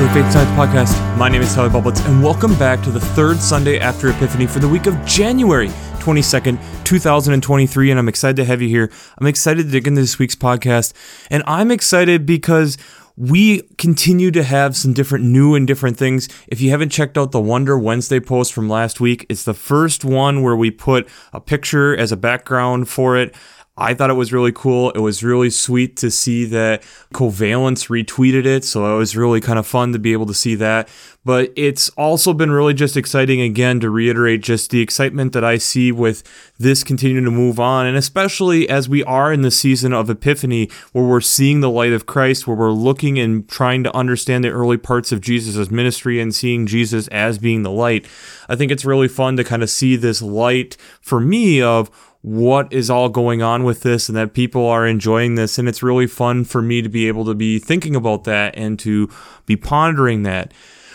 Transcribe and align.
to 0.00 0.06
the 0.06 0.12
Faith 0.14 0.32
Science 0.32 0.50
Podcast. 0.52 1.18
My 1.18 1.28
name 1.28 1.42
is 1.42 1.54
Tyler 1.54 1.68
Bublitz, 1.68 2.02
and 2.06 2.22
welcome 2.22 2.54
back 2.58 2.82
to 2.84 2.90
the 2.90 3.00
third 3.00 3.36
Sunday 3.36 3.78
after 3.78 4.08
Epiphany 4.08 4.46
for 4.46 4.58
the 4.58 4.66
week 4.66 4.86
of 4.86 5.04
January 5.04 5.68
22nd, 5.98 6.58
2023. 6.84 7.90
And 7.90 8.00
I'm 8.00 8.08
excited 8.08 8.36
to 8.36 8.46
have 8.46 8.62
you 8.62 8.68
here. 8.70 8.90
I'm 9.18 9.26
excited 9.26 9.66
to 9.66 9.70
dig 9.70 9.86
into 9.86 10.00
this 10.00 10.18
week's 10.18 10.34
podcast. 10.34 10.94
And 11.30 11.42
I'm 11.46 11.70
excited 11.70 12.24
because 12.24 12.78
we 13.18 13.60
continue 13.76 14.30
to 14.30 14.42
have 14.42 14.74
some 14.74 14.94
different 14.94 15.26
new 15.26 15.54
and 15.54 15.66
different 15.66 15.98
things. 15.98 16.30
If 16.48 16.62
you 16.62 16.70
haven't 16.70 16.88
checked 16.88 17.18
out 17.18 17.32
the 17.32 17.40
Wonder 17.40 17.78
Wednesday 17.78 18.20
post 18.20 18.54
from 18.54 18.70
last 18.70 19.00
week, 19.00 19.26
it's 19.28 19.44
the 19.44 19.52
first 19.52 20.02
one 20.02 20.40
where 20.40 20.56
we 20.56 20.70
put 20.70 21.06
a 21.34 21.40
picture 21.42 21.94
as 21.94 22.10
a 22.10 22.16
background 22.16 22.88
for 22.88 23.18
it. 23.18 23.34
I 23.80 23.94
thought 23.94 24.10
it 24.10 24.14
was 24.14 24.32
really 24.32 24.52
cool. 24.52 24.90
It 24.90 24.98
was 24.98 25.24
really 25.24 25.48
sweet 25.48 25.96
to 25.98 26.10
see 26.10 26.44
that 26.46 26.82
Covalence 27.14 27.88
retweeted 27.88 28.44
it. 28.44 28.64
So 28.64 28.94
it 28.94 28.98
was 28.98 29.16
really 29.16 29.40
kind 29.40 29.58
of 29.58 29.66
fun 29.66 29.92
to 29.94 29.98
be 29.98 30.12
able 30.12 30.26
to 30.26 30.34
see 30.34 30.54
that. 30.56 30.88
But 31.22 31.52
it's 31.54 31.90
also 31.90 32.32
been 32.32 32.50
really 32.50 32.72
just 32.72 32.96
exciting 32.96 33.42
again 33.42 33.78
to 33.80 33.90
reiterate 33.90 34.40
just 34.40 34.70
the 34.70 34.80
excitement 34.80 35.34
that 35.34 35.44
I 35.44 35.58
see 35.58 35.92
with 35.92 36.22
this 36.58 36.82
continuing 36.82 37.26
to 37.26 37.30
move 37.30 37.60
on. 37.60 37.84
And 37.84 37.96
especially 37.96 38.68
as 38.70 38.88
we 38.88 39.04
are 39.04 39.30
in 39.30 39.42
the 39.42 39.50
season 39.50 39.92
of 39.92 40.08
Epiphany, 40.08 40.70
where 40.92 41.04
we're 41.04 41.20
seeing 41.20 41.60
the 41.60 41.68
light 41.68 41.92
of 41.92 42.06
Christ, 42.06 42.46
where 42.46 42.56
we're 42.56 42.72
looking 42.72 43.18
and 43.18 43.46
trying 43.48 43.84
to 43.84 43.94
understand 43.94 44.44
the 44.44 44.48
early 44.48 44.78
parts 44.78 45.12
of 45.12 45.20
Jesus' 45.20 45.70
ministry 45.70 46.18
and 46.20 46.34
seeing 46.34 46.66
Jesus 46.66 47.06
as 47.08 47.36
being 47.36 47.64
the 47.64 47.70
light. 47.70 48.06
I 48.48 48.56
think 48.56 48.72
it's 48.72 48.86
really 48.86 49.08
fun 49.08 49.36
to 49.36 49.44
kind 49.44 49.62
of 49.62 49.68
see 49.68 49.96
this 49.96 50.22
light 50.22 50.78
for 51.02 51.20
me 51.20 51.60
of 51.60 51.90
what 52.22 52.72
is 52.72 52.88
all 52.88 53.10
going 53.10 53.42
on 53.42 53.64
with 53.64 53.82
this 53.82 54.08
and 54.08 54.16
that 54.16 54.32
people 54.32 54.66
are 54.66 54.86
enjoying 54.86 55.34
this. 55.34 55.58
And 55.58 55.68
it's 55.68 55.82
really 55.82 56.06
fun 56.06 56.44
for 56.44 56.62
me 56.62 56.80
to 56.80 56.88
be 56.88 57.08
able 57.08 57.26
to 57.26 57.34
be 57.34 57.58
thinking 57.58 57.94
about 57.94 58.24
that 58.24 58.56
and 58.56 58.78
to 58.80 59.10
be 59.44 59.56
pondering 59.56 60.22
that. 60.22 60.52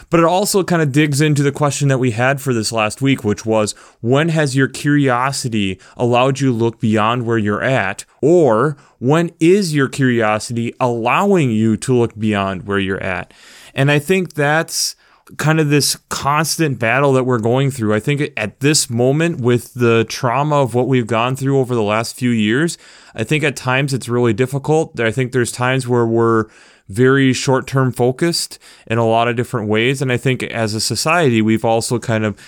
But 0.09 0.19
it 0.19 0.25
also 0.25 0.63
kind 0.63 0.81
of 0.81 0.91
digs 0.91 1.21
into 1.21 1.43
the 1.43 1.51
question 1.51 1.87
that 1.87 1.97
we 1.97 2.11
had 2.11 2.41
for 2.41 2.53
this 2.53 2.71
last 2.71 3.01
week, 3.01 3.23
which 3.23 3.45
was 3.45 3.73
when 4.01 4.29
has 4.29 4.55
your 4.55 4.67
curiosity 4.67 5.79
allowed 5.97 6.39
you 6.39 6.47
to 6.47 6.53
look 6.53 6.79
beyond 6.79 7.25
where 7.25 7.37
you're 7.37 7.63
at? 7.63 8.05
Or 8.21 8.77
when 8.99 9.31
is 9.39 9.75
your 9.75 9.89
curiosity 9.89 10.73
allowing 10.79 11.51
you 11.51 11.77
to 11.77 11.95
look 11.95 12.17
beyond 12.17 12.67
where 12.67 12.79
you're 12.79 13.03
at? 13.03 13.33
And 13.73 13.91
I 13.91 13.99
think 13.99 14.33
that's 14.33 14.95
kind 15.37 15.59
of 15.59 15.69
this 15.69 15.97
constant 16.09 16.77
battle 16.77 17.11
that 17.13 17.23
we're 17.23 17.39
going 17.39 17.71
through. 17.71 17.93
I 17.93 17.99
think 17.99 18.31
at 18.37 18.59
this 18.59 18.89
moment, 18.89 19.41
with 19.41 19.73
the 19.73 20.05
trauma 20.07 20.57
of 20.57 20.75
what 20.75 20.87
we've 20.87 21.07
gone 21.07 21.35
through 21.35 21.59
over 21.59 21.73
the 21.73 21.81
last 21.81 22.15
few 22.15 22.29
years, 22.29 22.77
I 23.15 23.23
think 23.23 23.43
at 23.43 23.55
times 23.55 23.93
it's 23.93 24.07
really 24.07 24.33
difficult. 24.33 24.99
I 24.99 25.11
think 25.11 25.31
there's 25.31 25.51
times 25.51 25.87
where 25.87 26.05
we're 26.05 26.45
very 26.87 27.33
short 27.33 27.67
term 27.67 27.91
focused 27.91 28.59
in 28.87 28.97
a 28.97 29.07
lot 29.07 29.27
of 29.27 29.35
different 29.35 29.67
ways. 29.67 30.01
And 30.01 30.11
I 30.11 30.17
think 30.17 30.43
as 30.43 30.73
a 30.73 30.81
society, 30.81 31.41
we've 31.41 31.65
also 31.65 31.99
kind 31.99 32.25
of 32.25 32.39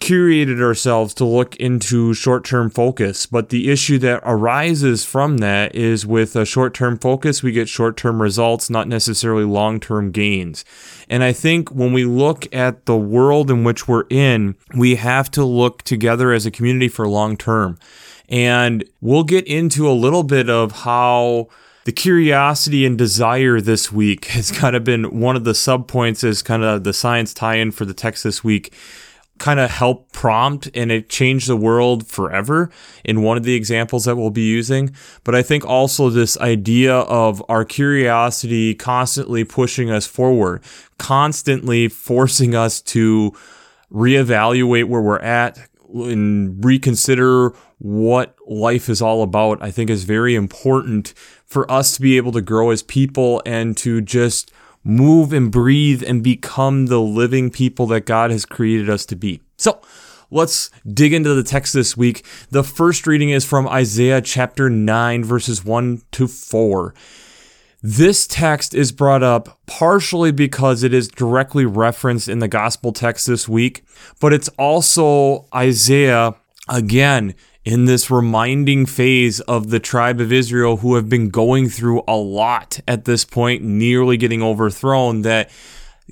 curated 0.00 0.62
ourselves 0.62 1.12
to 1.12 1.26
look 1.26 1.54
into 1.56 2.14
short 2.14 2.44
term 2.44 2.70
focus. 2.70 3.26
But 3.26 3.50
the 3.50 3.70
issue 3.70 3.98
that 3.98 4.22
arises 4.24 5.04
from 5.04 5.38
that 5.38 5.74
is 5.74 6.06
with 6.06 6.34
a 6.34 6.46
short 6.46 6.74
term 6.74 6.98
focus, 6.98 7.42
we 7.42 7.52
get 7.52 7.68
short 7.68 7.96
term 7.96 8.20
results, 8.20 8.70
not 8.70 8.88
necessarily 8.88 9.44
long 9.44 9.78
term 9.78 10.10
gains. 10.10 10.64
And 11.08 11.22
I 11.22 11.32
think 11.32 11.70
when 11.70 11.92
we 11.92 12.04
look 12.04 12.52
at 12.54 12.86
the 12.86 12.96
world 12.96 13.50
in 13.50 13.62
which 13.62 13.86
we're 13.86 14.06
in, 14.10 14.56
we 14.74 14.96
have 14.96 15.30
to 15.32 15.44
look 15.44 15.82
together 15.82 16.32
as 16.32 16.46
a 16.46 16.50
community 16.50 16.88
for 16.88 17.06
long 17.06 17.36
term. 17.36 17.78
And 18.28 18.84
we'll 19.00 19.24
get 19.24 19.46
into 19.46 19.88
a 19.88 19.92
little 19.92 20.22
bit 20.22 20.48
of 20.48 20.72
how 20.72 21.48
the 21.90 21.94
curiosity 21.94 22.86
and 22.86 22.96
desire 22.96 23.60
this 23.60 23.90
week 23.90 24.26
has 24.26 24.52
kind 24.52 24.76
of 24.76 24.84
been 24.84 25.18
one 25.18 25.34
of 25.34 25.42
the 25.42 25.50
subpoints 25.50 26.22
as 26.22 26.40
kind 26.40 26.62
of 26.62 26.84
the 26.84 26.92
science 26.92 27.34
tie 27.34 27.56
in 27.56 27.72
for 27.72 27.84
the 27.84 27.92
text 27.92 28.22
this 28.22 28.44
week 28.44 28.72
kind 29.38 29.58
of 29.58 29.68
help 29.68 30.12
prompt 30.12 30.70
and 30.72 30.92
it 30.92 31.08
changed 31.08 31.48
the 31.48 31.56
world 31.56 32.06
forever 32.06 32.70
in 33.04 33.22
one 33.22 33.36
of 33.36 33.42
the 33.42 33.56
examples 33.56 34.04
that 34.04 34.14
we'll 34.14 34.30
be 34.30 34.48
using. 34.48 34.94
But 35.24 35.34
I 35.34 35.42
think 35.42 35.64
also 35.64 36.10
this 36.10 36.38
idea 36.38 36.94
of 36.94 37.42
our 37.48 37.64
curiosity 37.64 38.72
constantly 38.76 39.42
pushing 39.42 39.90
us 39.90 40.06
forward, 40.06 40.62
constantly 40.98 41.88
forcing 41.88 42.54
us 42.54 42.80
to 42.82 43.32
reevaluate 43.92 44.84
where 44.84 45.02
we're 45.02 45.18
at 45.18 45.58
and 45.92 46.64
reconsider 46.64 47.52
what 47.78 48.36
life 48.46 48.88
is 48.88 49.02
all 49.02 49.22
about, 49.22 49.60
I 49.60 49.72
think 49.72 49.90
is 49.90 50.04
very 50.04 50.36
important 50.36 51.14
for 51.50 51.70
us 51.70 51.96
to 51.96 52.00
be 52.00 52.16
able 52.16 52.30
to 52.32 52.40
grow 52.40 52.70
as 52.70 52.82
people 52.82 53.42
and 53.44 53.76
to 53.76 54.00
just 54.00 54.52
move 54.84 55.32
and 55.32 55.50
breathe 55.50 56.02
and 56.06 56.22
become 56.22 56.86
the 56.86 57.00
living 57.00 57.50
people 57.50 57.86
that 57.88 58.06
God 58.06 58.30
has 58.30 58.46
created 58.46 58.88
us 58.88 59.04
to 59.06 59.16
be. 59.16 59.42
So, 59.58 59.82
let's 60.30 60.70
dig 60.90 61.12
into 61.12 61.34
the 61.34 61.42
text 61.42 61.74
this 61.74 61.96
week. 61.96 62.24
The 62.50 62.62
first 62.62 63.06
reading 63.06 63.30
is 63.30 63.44
from 63.44 63.68
Isaiah 63.68 64.22
chapter 64.22 64.70
9, 64.70 65.24
verses 65.24 65.64
1 65.64 66.02
to 66.12 66.28
4. 66.28 66.94
This 67.82 68.26
text 68.26 68.72
is 68.72 68.92
brought 68.92 69.22
up 69.22 69.58
partially 69.66 70.32
because 70.32 70.82
it 70.84 70.94
is 70.94 71.08
directly 71.08 71.64
referenced 71.64 72.28
in 72.28 72.38
the 72.38 72.48
gospel 72.48 72.92
text 72.92 73.26
this 73.26 73.48
week, 73.48 73.84
but 74.20 74.32
it's 74.32 74.48
also 74.50 75.46
Isaiah 75.54 76.36
again 76.68 77.34
in 77.64 77.84
this 77.84 78.10
reminding 78.10 78.86
phase 78.86 79.40
of 79.40 79.70
the 79.70 79.80
tribe 79.80 80.20
of 80.20 80.32
Israel 80.32 80.78
who 80.78 80.94
have 80.94 81.08
been 81.08 81.28
going 81.28 81.68
through 81.68 82.02
a 82.08 82.16
lot 82.16 82.80
at 82.88 83.04
this 83.04 83.24
point, 83.24 83.62
nearly 83.62 84.16
getting 84.16 84.42
overthrown, 84.42 85.22
that 85.22 85.50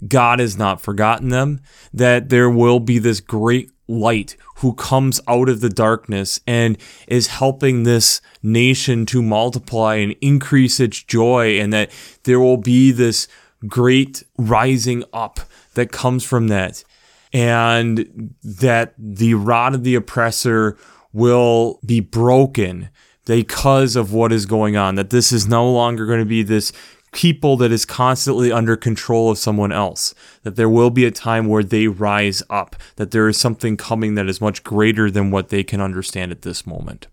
God 0.07 0.39
has 0.39 0.57
not 0.57 0.81
forgotten 0.81 1.31
them, 1.31 1.61
that 1.93 2.29
there 2.29 2.51
will 2.51 2.81
be 2.81 2.99
this 2.99 3.21
great 3.21 3.71
light 3.89 4.37
who 4.57 4.75
comes 4.75 5.21
out 5.27 5.49
of 5.49 5.61
the 5.61 5.71
darkness 5.71 6.41
and 6.47 6.77
is 7.07 7.29
helping 7.29 7.83
this 7.83 8.21
nation 8.43 9.07
to 9.07 9.23
multiply 9.23 9.95
and 9.95 10.15
increase 10.21 10.79
its 10.79 11.03
joy, 11.03 11.59
and 11.59 11.73
that 11.73 11.91
there 12.25 12.39
will 12.39 12.59
be 12.59 12.91
this 12.91 13.27
great 13.67 14.23
rising 14.37 15.03
up 15.13 15.41
that 15.75 15.91
comes 15.91 16.23
from 16.23 16.49
that, 16.49 16.85
and 17.33 18.35
that 18.43 18.93
the 18.99 19.35
rod 19.35 19.75
of 19.75 19.85
the 19.85 19.95
oppressor 19.95 20.77
will 21.13 21.81
be 21.85 22.01
broken 22.01 22.91
because 23.27 23.97
of 23.97 24.13
what 24.13 24.33
is 24.33 24.47
going 24.47 24.77
on. 24.77 24.95
That 24.95 25.11
this 25.11 25.33
is 25.33 25.47
no 25.47 25.71
longer 25.71 26.07
going 26.07 26.21
to 26.21 26.25
be 26.25 26.43
this 26.43 26.73
people 27.13 27.57
that 27.57 27.73
is 27.73 27.85
constantly 27.85 28.53
under 28.53 28.77
control 28.77 29.31
of 29.31 29.39
someone 29.39 29.73
else. 29.73 30.15
That 30.43 30.57
there 30.57 30.69
will 30.69 30.91
be 30.91 31.05
a 31.05 31.11
time 31.11 31.47
where 31.47 31.63
they 31.63 31.87
rise 31.87 32.43
up. 32.51 32.77
That 32.97 33.11
there 33.11 33.29
is 33.29 33.39
something 33.39 33.77
coming 33.77 34.15
that 34.15 34.29
is 34.29 34.41
much 34.41 34.65
greater 34.65 35.11
than 35.11 35.31
what 35.31 35.49
they 35.49 35.65
can 35.65 35.81
understand 35.81 36.33
at 36.33 36.43
this 36.43 36.67
moment. 36.67 37.07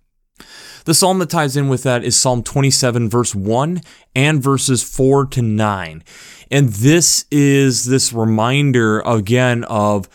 The 0.85 0.93
psalm 0.93 1.17
that 1.19 1.31
ties 1.31 1.57
in 1.57 1.67
with 1.67 1.83
that 1.83 2.03
is 2.03 2.15
Psalm 2.15 2.43
27, 2.43 3.09
verse 3.09 3.33
1 3.33 3.81
and 4.15 4.43
verses 4.43 4.83
4 4.83 5.25
to 5.27 5.41
9. 5.41 6.03
And 6.51 6.69
this 6.69 7.25
is 7.31 7.85
this 7.85 8.13
reminder 8.13 8.99
again 8.99 9.63
of 9.63 10.07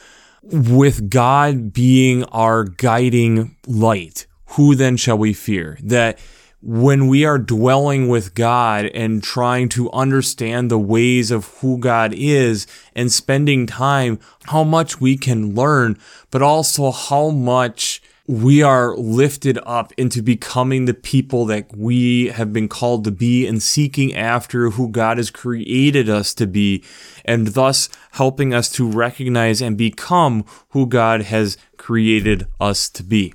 with 0.53 1.11
God 1.11 1.73
being 1.73 2.25
our 2.25 2.65
guiding 2.65 3.57
light, 3.67 4.27
who 4.47 4.75
then 4.75 4.97
shall 4.97 5.19
we 5.19 5.33
fear? 5.33 5.79
That 5.83 6.19
when 6.63 7.07
we 7.07 7.25
are 7.25 7.39
dwelling 7.39 8.09
with 8.09 8.35
God 8.35 8.87
and 8.87 9.23
trying 9.23 9.69
to 9.71 9.91
understand 9.93 10.71
the 10.71 10.79
ways 10.79 11.31
of 11.31 11.47
who 11.61 11.79
God 11.79 12.13
is 12.15 12.67
and 12.95 13.11
spending 13.11 13.67
time, 13.67 14.19
how 14.45 14.65
much 14.65 15.01
we 15.01 15.17
can 15.17 15.55
learn, 15.55 15.99
but 16.31 16.43
also 16.43 16.91
how 16.91 17.31
much 17.31 18.00
we 18.31 18.63
are 18.63 18.97
lifted 18.97 19.59
up 19.67 19.93
into 19.97 20.23
becoming 20.23 20.85
the 20.85 20.95
people 20.95 21.45
that 21.47 21.77
we 21.77 22.29
have 22.29 22.53
been 22.53 22.69
called 22.69 23.03
to 23.03 23.11
be 23.11 23.45
and 23.45 23.61
seeking 23.61 24.15
after 24.15 24.71
who 24.71 24.89
God 24.89 25.17
has 25.17 25.33
created 25.33 26.09
us 26.09 26.33
to 26.35 26.47
be, 26.47 26.85
and 27.25 27.49
thus 27.49 27.89
helping 28.13 28.55
us 28.55 28.71
to 28.71 28.89
recognize 28.89 29.61
and 29.61 29.77
become 29.77 30.45
who 30.69 30.87
God 30.87 31.23
has 31.23 31.59
created 31.77 32.47
us 32.61 32.89
to 32.91 33.03
be. 33.03 33.35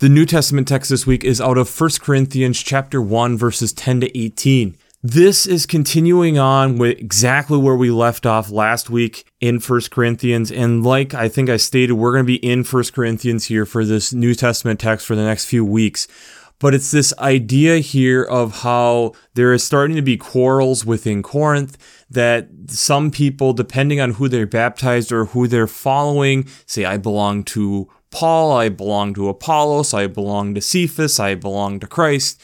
The 0.00 0.10
New 0.10 0.26
Testament 0.26 0.68
text 0.68 0.90
this 0.90 1.06
week 1.06 1.24
is 1.24 1.40
out 1.40 1.56
of 1.56 1.80
1 1.80 1.90
Corinthians 2.02 2.62
chapter 2.62 3.00
1 3.00 3.38
verses 3.38 3.72
10 3.72 4.02
to 4.02 4.18
18. 4.18 4.76
This 5.08 5.46
is 5.46 5.66
continuing 5.66 6.36
on 6.36 6.78
with 6.78 6.98
exactly 6.98 7.58
where 7.58 7.76
we 7.76 7.92
left 7.92 8.26
off 8.26 8.50
last 8.50 8.90
week 8.90 9.30
in 9.40 9.60
First 9.60 9.92
Corinthians. 9.92 10.50
And 10.50 10.82
like 10.82 11.14
I 11.14 11.28
think 11.28 11.48
I 11.48 11.58
stated, 11.58 11.92
we're 11.92 12.10
going 12.10 12.24
to 12.24 12.26
be 12.26 12.44
in 12.44 12.64
First 12.64 12.92
Corinthians 12.92 13.44
here 13.44 13.64
for 13.64 13.84
this 13.84 14.12
New 14.12 14.34
Testament 14.34 14.80
text 14.80 15.06
for 15.06 15.14
the 15.14 15.22
next 15.22 15.44
few 15.44 15.64
weeks. 15.64 16.08
But 16.58 16.74
it's 16.74 16.90
this 16.90 17.16
idea 17.20 17.78
here 17.78 18.24
of 18.24 18.62
how 18.62 19.12
there 19.34 19.52
is 19.52 19.62
starting 19.62 19.94
to 19.94 20.02
be 20.02 20.16
quarrels 20.16 20.84
within 20.84 21.22
Corinth 21.22 21.78
that 22.10 22.48
some 22.66 23.12
people, 23.12 23.52
depending 23.52 24.00
on 24.00 24.14
who 24.14 24.28
they're 24.28 24.44
baptized 24.44 25.12
or 25.12 25.26
who 25.26 25.46
they're 25.46 25.68
following, 25.68 26.48
say, 26.66 26.84
I 26.84 26.96
belong 26.96 27.44
to 27.44 27.88
Paul, 28.10 28.50
I 28.50 28.70
belong 28.70 29.14
to 29.14 29.28
Apollos, 29.28 29.94
I 29.94 30.08
belong 30.08 30.52
to 30.56 30.60
Cephas, 30.60 31.20
I 31.20 31.36
belong 31.36 31.78
to 31.78 31.86
Christ 31.86 32.42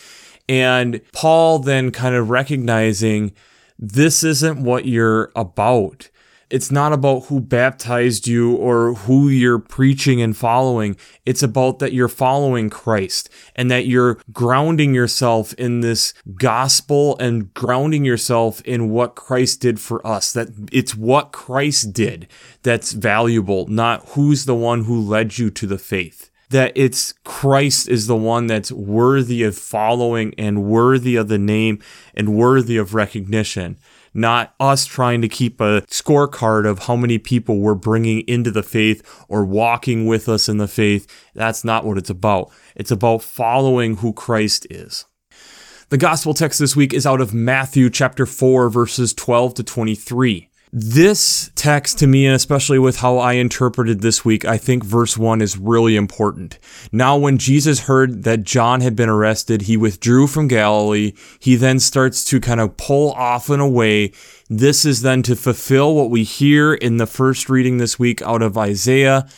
and 0.48 1.00
Paul 1.12 1.58
then 1.58 1.90
kind 1.90 2.14
of 2.14 2.30
recognizing 2.30 3.32
this 3.78 4.22
isn't 4.22 4.62
what 4.62 4.86
you're 4.86 5.30
about. 5.34 6.08
It's 6.52 6.70
not 6.70 6.92
about 6.92 7.24
who 7.26 7.40
baptized 7.40 8.26
you 8.26 8.54
or 8.56 8.92
who 8.92 9.30
you're 9.30 9.58
preaching 9.58 10.20
and 10.20 10.36
following. 10.36 10.98
It's 11.24 11.42
about 11.42 11.78
that 11.78 11.94
you're 11.94 12.08
following 12.08 12.68
Christ 12.68 13.30
and 13.56 13.70
that 13.70 13.86
you're 13.86 14.18
grounding 14.34 14.94
yourself 14.94 15.54
in 15.54 15.80
this 15.80 16.12
gospel 16.34 17.16
and 17.18 17.54
grounding 17.54 18.04
yourself 18.04 18.60
in 18.66 18.90
what 18.90 19.14
Christ 19.14 19.62
did 19.62 19.80
for 19.80 20.06
us. 20.06 20.34
That 20.34 20.48
it's 20.70 20.94
what 20.94 21.32
Christ 21.32 21.94
did 21.94 22.28
that's 22.62 22.92
valuable, 22.92 23.66
not 23.68 24.10
who's 24.10 24.44
the 24.44 24.54
one 24.54 24.84
who 24.84 25.00
led 25.00 25.38
you 25.38 25.48
to 25.50 25.66
the 25.66 25.78
faith 25.78 26.31
that 26.52 26.72
it's 26.74 27.12
Christ 27.24 27.88
is 27.88 28.06
the 28.06 28.16
one 28.16 28.46
that's 28.46 28.72
worthy 28.72 29.42
of 29.42 29.58
following 29.58 30.32
and 30.38 30.64
worthy 30.64 31.16
of 31.16 31.28
the 31.28 31.38
name 31.38 31.80
and 32.14 32.34
worthy 32.34 32.76
of 32.76 32.94
recognition 32.94 33.76
not 34.14 34.54
us 34.60 34.84
trying 34.84 35.22
to 35.22 35.28
keep 35.28 35.60
a 35.60 35.82
scorecard 35.82 36.66
of 36.66 36.80
how 36.80 36.96
many 36.96 37.18
people 37.18 37.58
we're 37.58 37.74
bringing 37.74 38.20
into 38.22 38.50
the 38.50 38.62
faith 38.62 39.02
or 39.28 39.44
walking 39.44 40.06
with 40.06 40.28
us 40.28 40.48
in 40.48 40.58
the 40.58 40.68
faith. 40.68 41.06
That's 41.34 41.64
not 41.64 41.84
what 41.84 41.98
it's 41.98 42.10
about. 42.10 42.50
It's 42.76 42.90
about 42.90 43.22
following 43.22 43.96
who 43.96 44.12
Christ 44.12 44.66
is. 44.70 45.06
The 45.88 45.98
gospel 45.98 46.34
text 46.34 46.58
this 46.58 46.76
week 46.76 46.94
is 46.94 47.06
out 47.06 47.20
of 47.20 47.34
Matthew 47.34 47.90
chapter 47.90 48.24
4 48.24 48.70
verses 48.70 49.12
12 49.12 49.54
to 49.54 49.62
23. 49.62 50.48
This 50.74 51.50
text 51.54 51.98
to 51.98 52.06
me, 52.06 52.24
and 52.24 52.34
especially 52.34 52.78
with 52.78 53.00
how 53.00 53.18
I 53.18 53.34
interpreted 53.34 54.00
this 54.00 54.24
week, 54.24 54.46
I 54.46 54.56
think 54.56 54.82
verse 54.82 55.18
1 55.18 55.42
is 55.42 55.58
really 55.58 55.96
important. 55.96 56.58
Now, 56.90 57.18
when 57.18 57.36
Jesus 57.36 57.80
heard 57.80 58.22
that 58.22 58.44
John 58.44 58.80
had 58.80 58.96
been 58.96 59.10
arrested, 59.10 59.62
he 59.62 59.76
withdrew 59.76 60.28
from 60.28 60.48
Galilee. 60.48 61.12
He 61.38 61.56
then 61.56 61.78
starts 61.78 62.24
to 62.24 62.40
kind 62.40 62.58
of 62.58 62.78
pull 62.78 63.12
off 63.12 63.50
and 63.50 63.60
away. 63.60 64.12
This 64.48 64.86
is 64.86 65.02
then 65.02 65.22
to 65.24 65.36
fulfill 65.36 65.94
what 65.94 66.08
we 66.08 66.24
hear 66.24 66.72
in 66.72 66.96
the 66.96 67.06
first 67.06 67.50
reading 67.50 67.76
this 67.76 67.98
week 67.98 68.22
out 68.22 68.40
of 68.40 68.56
Isaiah. 68.56 69.28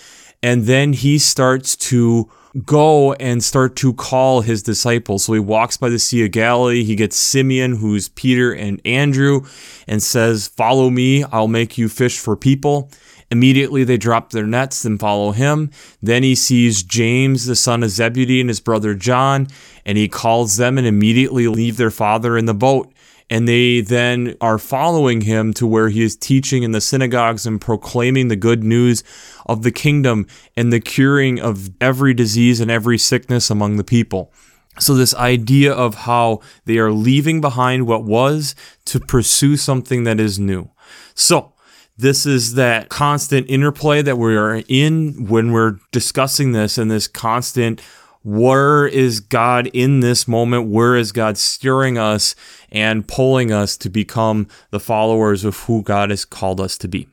And 0.41 0.67
then 0.67 0.93
he 0.93 1.19
starts 1.19 1.75
to 1.77 2.31
go 2.63 3.15
and 3.15 3.43
start 3.43 3.77
to 3.77 3.93
call 3.95 4.43
his 4.43 4.63
disciples. 4.63 5.25
So 5.25 5.33
he 5.33 5.41
walks 5.41 5.77
by 5.77 5.89
the 5.89 5.99
Sea 5.99 6.25
of 6.25 6.31
Galilee. 6.31 6.85
He 6.85 6.97
gets 6.97 7.17
Simeon, 7.17 7.77
who's 7.77 8.09
Peter 8.11 8.53
and 8.53 8.81
Andrew, 8.85 9.43
and 9.89 10.03
says, 10.03 10.49
Follow 10.49 10.91
me, 10.91 11.25
I'll 11.25 11.49
make 11.49 11.77
you 11.77 11.89
fish 11.89 12.19
for 12.19 12.37
people. 12.37 12.91
Immediately 13.31 13.83
they 13.85 13.97
drop 13.97 14.31
their 14.31 14.47
nets 14.47 14.85
and 14.85 15.01
follow 15.01 15.33
him. 15.33 15.71
Then 16.01 16.23
he 16.23 16.35
sees 16.35 16.83
James, 16.85 17.47
the 17.47 17.57
son 17.57 17.83
of 17.83 17.91
Zebedee, 17.91 18.41
and 18.41 18.49
his 18.49 18.61
brother 18.61 18.95
John, 18.95 19.49
and 19.85 19.99
he 19.99 20.09
calls 20.09 20.57
them 20.57 20.79
and 20.79 20.87
immediately 20.87 21.49
leave 21.49 21.77
their 21.77 21.91
father 21.91 22.39
in 22.39 22.45
the 22.47 22.55
boat 22.55 22.94
and 23.31 23.49
they 23.49 23.81
then 23.81 24.37
are 24.41 24.59
following 24.59 25.23
him 25.23 25.53
to 25.55 25.67
where 25.67 25.89
he 25.89 26.03
is 26.03 26.17
teaching 26.17 26.63
in 26.63 26.73
the 26.73 26.81
synagogues 26.81 27.47
and 27.47 27.61
proclaiming 27.61 28.29
the 28.29 28.37
good 28.37 28.63
news 28.63 29.03
of 29.47 29.63
the 29.63 29.73
kingdom 29.73 30.27
and 30.57 30.73
the 30.73 30.81
curing 30.81 31.41
of 31.41 31.71
every 31.81 32.15
disease 32.15 32.61
and 32.61 32.71
every 32.71 32.99
sickness 32.99 33.51
among 33.51 33.77
the 33.77 33.85
people. 33.85 34.33
So, 34.79 34.95
this 34.95 35.15
idea 35.15 35.73
of 35.73 35.95
how 35.95 36.41
they 36.65 36.79
are 36.79 36.91
leaving 36.91 37.41
behind 37.41 37.87
what 37.87 38.05
was 38.05 38.57
to 38.87 38.99
pursue 38.99 39.57
something 39.57 40.03
that 40.05 40.19
is 40.19 40.41
new. 40.41 40.71
So, 41.15 41.53
this 41.97 42.27
is 42.27 42.55
that 42.55 42.89
constant 42.89 43.49
interplay 43.49 44.03
that 44.03 44.19
we 44.19 44.37
are 44.37 44.63
in 44.69 45.29
when 45.29 45.53
we're 45.53 45.79
discussing 45.93 46.51
this 46.51 46.77
and 46.77 46.91
this 46.91 47.07
constant 47.07 47.81
where 48.25 48.87
is 48.87 49.21
God 49.21 49.67
in 49.69 50.01
this 50.01 50.27
moment? 50.27 50.67
Where 50.67 50.97
is 50.97 51.13
God 51.13 51.37
steering 51.37 51.99
us 51.99 52.35
and 52.73 53.07
pulling 53.07 53.53
us 53.53 53.77
to 53.77 53.91
become 53.91 54.49
the 54.71 54.81
followers 54.81 55.45
of 55.45 55.59
who 55.61 55.83
God 55.83 56.09
has 56.09 56.25
called 56.25 56.59
us 56.59 56.79
to 56.79 56.89
be? 56.89 57.07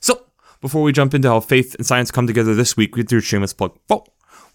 So, 0.00 0.24
before 0.62 0.82
we 0.82 0.92
jump 0.92 1.12
into 1.12 1.28
how 1.28 1.40
faith 1.40 1.74
and 1.74 1.86
science 1.86 2.10
come 2.10 2.26
together 2.26 2.54
this 2.54 2.74
week, 2.74 2.96
we 2.96 3.02
do 3.02 3.18
a 3.18 3.20
shameless 3.20 3.52
plug. 3.52 3.78
Oh, 3.90 4.04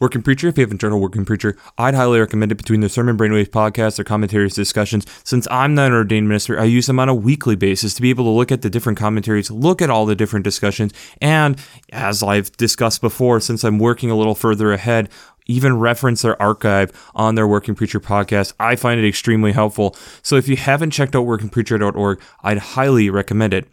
Working 0.01 0.23
Preacher, 0.23 0.47
if 0.47 0.57
you 0.57 0.63
haven't 0.63 0.81
journal 0.81 0.99
Working 0.99 1.25
Preacher, 1.25 1.55
I'd 1.77 1.93
highly 1.93 2.19
recommend 2.19 2.51
it 2.51 2.55
between 2.55 2.79
the 2.79 2.89
Sermon 2.89 3.15
Brainwaves 3.15 3.49
podcast, 3.49 3.99
or 3.99 4.03
commentaries, 4.03 4.55
discussions. 4.55 5.05
Since 5.23 5.47
I'm 5.51 5.75
not 5.75 5.89
an 5.89 5.93
ordained 5.93 6.27
minister, 6.27 6.59
I 6.59 6.63
use 6.63 6.87
them 6.87 6.99
on 6.99 7.07
a 7.07 7.13
weekly 7.13 7.55
basis 7.55 7.93
to 7.93 8.01
be 8.01 8.09
able 8.09 8.23
to 8.23 8.31
look 8.31 8.51
at 8.51 8.63
the 8.63 8.69
different 8.71 8.97
commentaries, 8.97 9.51
look 9.51 9.79
at 9.79 9.91
all 9.91 10.07
the 10.07 10.15
different 10.15 10.43
discussions, 10.43 10.91
and 11.21 11.63
as 11.91 12.23
I've 12.23 12.51
discussed 12.57 12.99
before, 12.99 13.39
since 13.39 13.63
I'm 13.63 13.77
working 13.77 14.09
a 14.09 14.15
little 14.15 14.33
further 14.33 14.73
ahead, 14.73 15.07
even 15.45 15.79
reference 15.79 16.21
their 16.21 16.41
archive 16.41 16.91
on 17.15 17.35
their 17.35 17.47
Working 17.47 17.75
Preacher 17.75 17.99
podcast. 17.99 18.53
I 18.59 18.75
find 18.75 18.99
it 18.99 19.07
extremely 19.07 19.51
helpful. 19.51 19.95
So 20.21 20.35
if 20.35 20.47
you 20.47 20.57
haven't 20.57 20.91
checked 20.91 21.15
out 21.15 21.25
workingpreacher.org, 21.25 22.21
I'd 22.43 22.57
highly 22.57 23.09
recommend 23.09 23.53
it. 23.53 23.67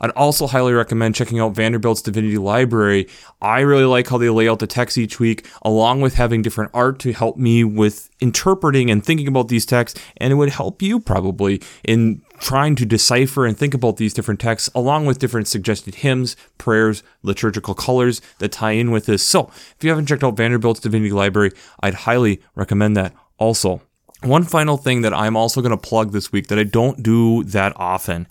I'd 0.00 0.10
also 0.10 0.46
highly 0.46 0.72
recommend 0.72 1.14
checking 1.14 1.40
out 1.40 1.54
Vanderbilt's 1.54 2.02
Divinity 2.02 2.38
Library. 2.38 3.08
I 3.40 3.60
really 3.60 3.84
like 3.84 4.08
how 4.08 4.18
they 4.18 4.28
lay 4.28 4.48
out 4.48 4.58
the 4.58 4.66
text 4.66 4.98
each 4.98 5.18
week, 5.18 5.46
along 5.62 6.00
with 6.00 6.14
having 6.14 6.42
different 6.42 6.70
art 6.74 6.98
to 7.00 7.12
help 7.12 7.36
me 7.36 7.64
with 7.64 8.10
interpreting 8.20 8.90
and 8.90 9.04
thinking 9.04 9.28
about 9.28 9.48
these 9.48 9.66
texts. 9.66 10.00
And 10.18 10.32
it 10.32 10.36
would 10.36 10.50
help 10.50 10.82
you 10.82 11.00
probably 11.00 11.62
in 11.84 12.22
trying 12.38 12.74
to 12.76 12.86
decipher 12.86 13.46
and 13.46 13.56
think 13.56 13.74
about 13.74 13.96
these 13.96 14.14
different 14.14 14.40
texts, 14.40 14.70
along 14.74 15.06
with 15.06 15.18
different 15.18 15.48
suggested 15.48 15.96
hymns, 15.96 16.36
prayers, 16.58 17.02
liturgical 17.22 17.74
colors 17.74 18.20
that 18.38 18.52
tie 18.52 18.72
in 18.72 18.90
with 18.90 19.06
this. 19.06 19.26
So 19.26 19.50
if 19.76 19.76
you 19.82 19.90
haven't 19.90 20.06
checked 20.06 20.24
out 20.24 20.36
Vanderbilt's 20.36 20.80
Divinity 20.80 21.12
Library, 21.12 21.52
I'd 21.80 21.94
highly 21.94 22.42
recommend 22.54 22.96
that 22.96 23.14
also. 23.38 23.82
One 24.22 24.44
final 24.44 24.76
thing 24.76 25.02
that 25.02 25.12
I'm 25.12 25.36
also 25.36 25.60
going 25.60 25.70
to 25.70 25.76
plug 25.76 26.12
this 26.12 26.32
week 26.32 26.48
that 26.48 26.58
I 26.58 26.64
don't 26.64 27.02
do 27.02 27.44
that 27.44 27.72
often 27.76 28.26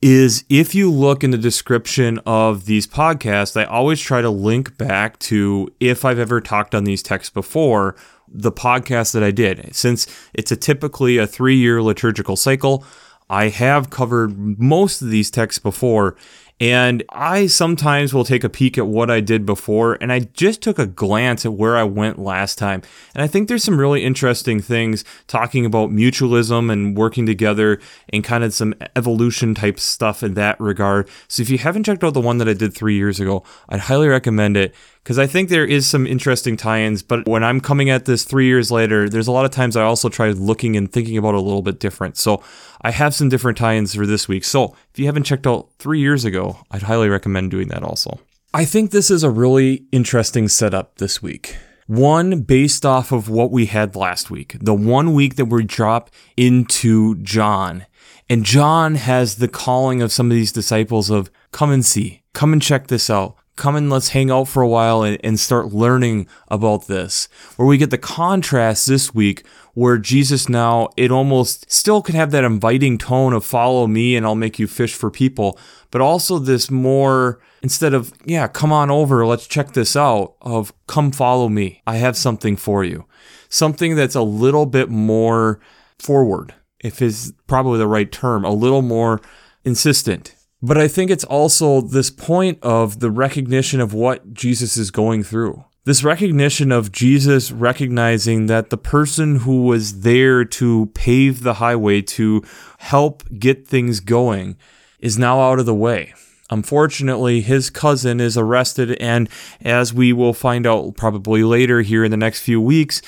is 0.00 0.44
if 0.48 0.74
you 0.74 0.90
look 0.90 1.24
in 1.24 1.32
the 1.32 1.38
description 1.38 2.20
of 2.24 2.66
these 2.66 2.86
podcasts, 2.86 3.60
I 3.60 3.64
always 3.64 4.00
try 4.00 4.22
to 4.22 4.30
link 4.30 4.78
back 4.78 5.18
to 5.20 5.72
if 5.80 6.04
I've 6.04 6.20
ever 6.20 6.40
talked 6.40 6.74
on 6.74 6.84
these 6.84 7.02
texts 7.02 7.30
before, 7.30 7.96
the 8.28 8.52
podcast 8.52 9.12
that 9.14 9.24
I 9.24 9.30
did. 9.30 9.74
Since 9.74 10.06
it's 10.34 10.52
a 10.52 10.56
typically 10.56 11.18
a 11.18 11.26
three 11.26 11.56
year 11.56 11.82
liturgical 11.82 12.36
cycle, 12.36 12.84
I 13.30 13.48
have 13.48 13.90
covered 13.90 14.58
most 14.58 15.02
of 15.02 15.10
these 15.10 15.30
texts 15.30 15.58
before, 15.58 16.16
and 16.60 17.04
I 17.10 17.46
sometimes 17.46 18.12
will 18.12 18.24
take 18.24 18.42
a 18.42 18.48
peek 18.48 18.78
at 18.78 18.86
what 18.86 19.10
I 19.10 19.20
did 19.20 19.46
before, 19.46 19.96
and 20.00 20.12
I 20.12 20.20
just 20.20 20.60
took 20.60 20.78
a 20.78 20.86
glance 20.86 21.46
at 21.46 21.52
where 21.52 21.76
I 21.76 21.84
went 21.84 22.18
last 22.18 22.58
time. 22.58 22.82
And 23.14 23.22
I 23.22 23.28
think 23.28 23.48
there's 23.48 23.62
some 23.62 23.78
really 23.78 24.04
interesting 24.04 24.60
things 24.60 25.04
talking 25.28 25.64
about 25.64 25.90
mutualism 25.90 26.72
and 26.72 26.96
working 26.96 27.26
together 27.26 27.78
and 28.12 28.24
kind 28.24 28.42
of 28.42 28.52
some 28.52 28.74
evolution 28.96 29.54
type 29.54 29.78
stuff 29.78 30.22
in 30.24 30.34
that 30.34 30.58
regard. 30.60 31.08
So 31.28 31.42
if 31.42 31.50
you 31.50 31.58
haven't 31.58 31.84
checked 31.84 32.02
out 32.02 32.14
the 32.14 32.20
one 32.20 32.38
that 32.38 32.48
I 32.48 32.54
did 32.54 32.74
three 32.74 32.96
years 32.96 33.20
ago, 33.20 33.44
I'd 33.68 33.80
highly 33.80 34.08
recommend 34.08 34.56
it 34.56 34.74
because 35.08 35.18
I 35.18 35.26
think 35.26 35.48
there 35.48 35.64
is 35.64 35.86
some 35.86 36.06
interesting 36.06 36.58
tie-ins. 36.58 37.02
But 37.02 37.26
when 37.26 37.42
I'm 37.42 37.62
coming 37.62 37.88
at 37.88 38.04
this 38.04 38.24
three 38.24 38.44
years 38.44 38.70
later, 38.70 39.08
there's 39.08 39.26
a 39.26 39.32
lot 39.32 39.46
of 39.46 39.50
times 39.50 39.74
I 39.74 39.82
also 39.82 40.10
try 40.10 40.28
looking 40.32 40.76
and 40.76 40.92
thinking 40.92 41.16
about 41.16 41.30
it 41.30 41.38
a 41.38 41.40
little 41.40 41.62
bit 41.62 41.80
different. 41.80 42.18
So 42.18 42.42
I 42.82 42.90
have 42.90 43.14
some 43.14 43.30
different 43.30 43.56
tie-ins 43.56 43.94
for 43.94 44.04
this 44.04 44.28
week. 44.28 44.44
So 44.44 44.76
if 44.92 44.98
you 44.98 45.06
haven't 45.06 45.22
checked 45.22 45.46
out 45.46 45.70
three 45.78 45.98
years 45.98 46.26
ago, 46.26 46.58
I'd 46.70 46.82
highly 46.82 47.08
recommend 47.08 47.50
doing 47.50 47.68
that 47.68 47.82
also. 47.82 48.20
I 48.52 48.66
think 48.66 48.90
this 48.90 49.10
is 49.10 49.22
a 49.22 49.30
really 49.30 49.86
interesting 49.92 50.46
setup 50.46 50.96
this 50.96 51.22
week. 51.22 51.56
One 51.86 52.42
based 52.42 52.84
off 52.84 53.10
of 53.10 53.30
what 53.30 53.50
we 53.50 53.64
had 53.64 53.96
last 53.96 54.30
week, 54.30 54.58
the 54.60 54.74
one 54.74 55.14
week 55.14 55.36
that 55.36 55.46
we 55.46 55.64
drop 55.64 56.10
into 56.36 57.14
John. 57.22 57.86
And 58.28 58.44
John 58.44 58.96
has 58.96 59.36
the 59.36 59.48
calling 59.48 60.02
of 60.02 60.12
some 60.12 60.30
of 60.30 60.34
these 60.34 60.52
disciples 60.52 61.08
of 61.08 61.30
come 61.50 61.70
and 61.70 61.82
see, 61.82 62.24
come 62.34 62.52
and 62.52 62.60
check 62.60 62.88
this 62.88 63.08
out 63.08 63.37
come 63.58 63.76
and 63.76 63.90
let's 63.90 64.10
hang 64.10 64.30
out 64.30 64.48
for 64.48 64.62
a 64.62 64.68
while 64.68 65.02
and, 65.02 65.18
and 65.22 65.38
start 65.38 65.74
learning 65.74 66.26
about 66.48 66.86
this. 66.86 67.28
Where 67.56 67.68
we 67.68 67.76
get 67.76 67.90
the 67.90 67.98
contrast 67.98 68.86
this 68.86 69.14
week 69.14 69.44
where 69.74 69.98
Jesus 69.98 70.48
now, 70.48 70.88
it 70.96 71.12
almost 71.12 71.70
still 71.70 72.02
can 72.02 72.14
have 72.16 72.30
that 72.32 72.42
inviting 72.42 72.98
tone 72.98 73.32
of 73.32 73.44
follow 73.44 73.86
me 73.86 74.16
and 74.16 74.26
I'll 74.26 74.34
make 74.34 74.58
you 74.58 74.66
fish 74.66 74.94
for 74.94 75.10
people, 75.10 75.56
but 75.90 76.00
also 76.00 76.38
this 76.38 76.68
more, 76.70 77.40
instead 77.62 77.94
of, 77.94 78.12
yeah, 78.24 78.48
come 78.48 78.72
on 78.72 78.90
over, 78.90 79.24
let's 79.24 79.46
check 79.46 79.74
this 79.74 79.94
out, 79.94 80.34
of 80.40 80.72
come 80.88 81.12
follow 81.12 81.48
me. 81.48 81.82
I 81.86 81.96
have 81.96 82.16
something 82.16 82.56
for 82.56 82.82
you. 82.82 83.06
Something 83.48 83.94
that's 83.94 84.16
a 84.16 84.22
little 84.22 84.66
bit 84.66 84.88
more 84.88 85.60
forward, 85.98 86.54
if 86.80 87.00
is 87.00 87.32
probably 87.46 87.78
the 87.78 87.86
right 87.86 88.10
term, 88.10 88.44
a 88.44 88.50
little 88.50 88.82
more 88.82 89.20
insistent 89.64 90.34
but 90.60 90.76
I 90.76 90.88
think 90.88 91.10
it's 91.10 91.24
also 91.24 91.80
this 91.80 92.10
point 92.10 92.58
of 92.62 93.00
the 93.00 93.10
recognition 93.10 93.80
of 93.80 93.94
what 93.94 94.34
Jesus 94.34 94.76
is 94.76 94.90
going 94.90 95.22
through. 95.22 95.64
This 95.84 96.04
recognition 96.04 96.70
of 96.70 96.92
Jesus 96.92 97.50
recognizing 97.50 98.46
that 98.46 98.68
the 98.68 98.76
person 98.76 99.36
who 99.36 99.62
was 99.62 100.00
there 100.00 100.44
to 100.44 100.86
pave 100.94 101.42
the 101.42 101.54
highway, 101.54 102.02
to 102.02 102.42
help 102.78 103.22
get 103.38 103.66
things 103.66 104.00
going, 104.00 104.56
is 104.98 105.16
now 105.16 105.40
out 105.40 105.58
of 105.58 105.66
the 105.66 105.74
way. 105.74 106.12
Unfortunately, 106.50 107.40
his 107.40 107.70
cousin 107.70 108.20
is 108.20 108.36
arrested, 108.36 108.92
and 109.00 109.28
as 109.62 109.94
we 109.94 110.12
will 110.12 110.34
find 110.34 110.66
out 110.66 110.96
probably 110.96 111.42
later 111.42 111.80
here 111.80 112.04
in 112.04 112.10
the 112.10 112.16
next 112.16 112.42
few 112.42 112.60
weeks, 112.60 113.00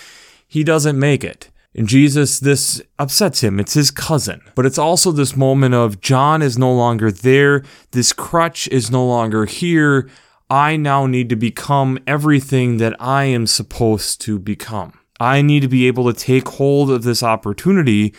he 0.46 0.64
doesn't 0.64 0.98
make 0.98 1.22
it. 1.24 1.49
And 1.74 1.86
Jesus, 1.86 2.40
this 2.40 2.82
upsets 2.98 3.42
him. 3.42 3.60
It's 3.60 3.74
his 3.74 3.90
cousin. 3.90 4.40
But 4.56 4.66
it's 4.66 4.78
also 4.78 5.12
this 5.12 5.36
moment 5.36 5.74
of 5.74 6.00
John 6.00 6.42
is 6.42 6.58
no 6.58 6.72
longer 6.72 7.12
there. 7.12 7.62
This 7.92 8.12
crutch 8.12 8.66
is 8.68 8.90
no 8.90 9.06
longer 9.06 9.44
here. 9.44 10.08
I 10.48 10.76
now 10.76 11.06
need 11.06 11.28
to 11.28 11.36
become 11.36 11.98
everything 12.08 12.78
that 12.78 12.96
I 13.00 13.24
am 13.24 13.46
supposed 13.46 14.20
to 14.22 14.38
become. 14.38 14.98
I 15.20 15.42
need 15.42 15.60
to 15.60 15.68
be 15.68 15.86
able 15.86 16.12
to 16.12 16.18
take 16.18 16.48
hold 16.48 16.90
of 16.90 17.04
this 17.04 17.22
opportunity, 17.22 18.14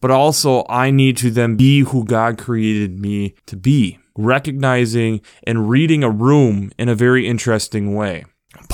but 0.00 0.10
also 0.10 0.64
I 0.68 0.90
need 0.90 1.16
to 1.18 1.30
then 1.30 1.54
be 1.54 1.80
who 1.80 2.04
God 2.04 2.38
created 2.38 2.98
me 2.98 3.34
to 3.46 3.56
be, 3.56 4.00
recognizing 4.16 5.20
and 5.44 5.68
reading 5.68 6.02
a 6.02 6.10
room 6.10 6.72
in 6.76 6.88
a 6.88 6.94
very 6.96 7.28
interesting 7.28 7.94
way. 7.94 8.24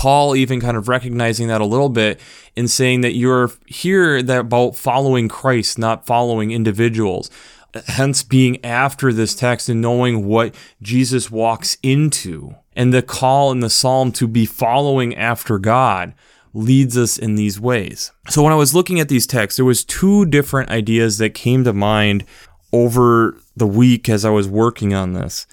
Paul 0.02 0.34
even 0.34 0.60
kind 0.60 0.76
of 0.76 0.88
recognizing 0.88 1.46
that 1.46 1.60
a 1.60 1.64
little 1.64 1.88
bit 1.88 2.18
in 2.56 2.66
saying 2.66 3.02
that 3.02 3.14
you're 3.14 3.52
here 3.66 4.20
that 4.20 4.40
about 4.40 4.74
following 4.74 5.28
Christ, 5.28 5.78
not 5.78 6.06
following 6.06 6.50
individuals. 6.50 7.30
Hence 7.86 8.24
being 8.24 8.62
after 8.64 9.12
this 9.12 9.32
text 9.32 9.68
and 9.68 9.80
knowing 9.80 10.26
what 10.26 10.56
Jesus 10.82 11.30
walks 11.30 11.76
into 11.84 12.56
and 12.74 12.92
the 12.92 13.00
call 13.00 13.52
in 13.52 13.60
the 13.60 13.70
psalm 13.70 14.10
to 14.14 14.26
be 14.26 14.44
following 14.44 15.14
after 15.14 15.56
God 15.60 16.14
leads 16.52 16.98
us 16.98 17.16
in 17.16 17.36
these 17.36 17.60
ways. 17.60 18.10
So 18.28 18.42
when 18.42 18.52
I 18.52 18.56
was 18.56 18.74
looking 18.74 18.98
at 18.98 19.08
these 19.08 19.24
texts, 19.24 19.56
there 19.56 19.64
was 19.64 19.84
two 19.84 20.26
different 20.26 20.68
ideas 20.70 21.18
that 21.18 21.30
came 21.30 21.62
to 21.62 21.72
mind 21.72 22.24
over 22.72 23.36
the 23.56 23.68
week 23.68 24.08
as 24.08 24.24
I 24.24 24.30
was 24.30 24.48
working 24.48 24.94
on 24.94 25.12
this. 25.12 25.46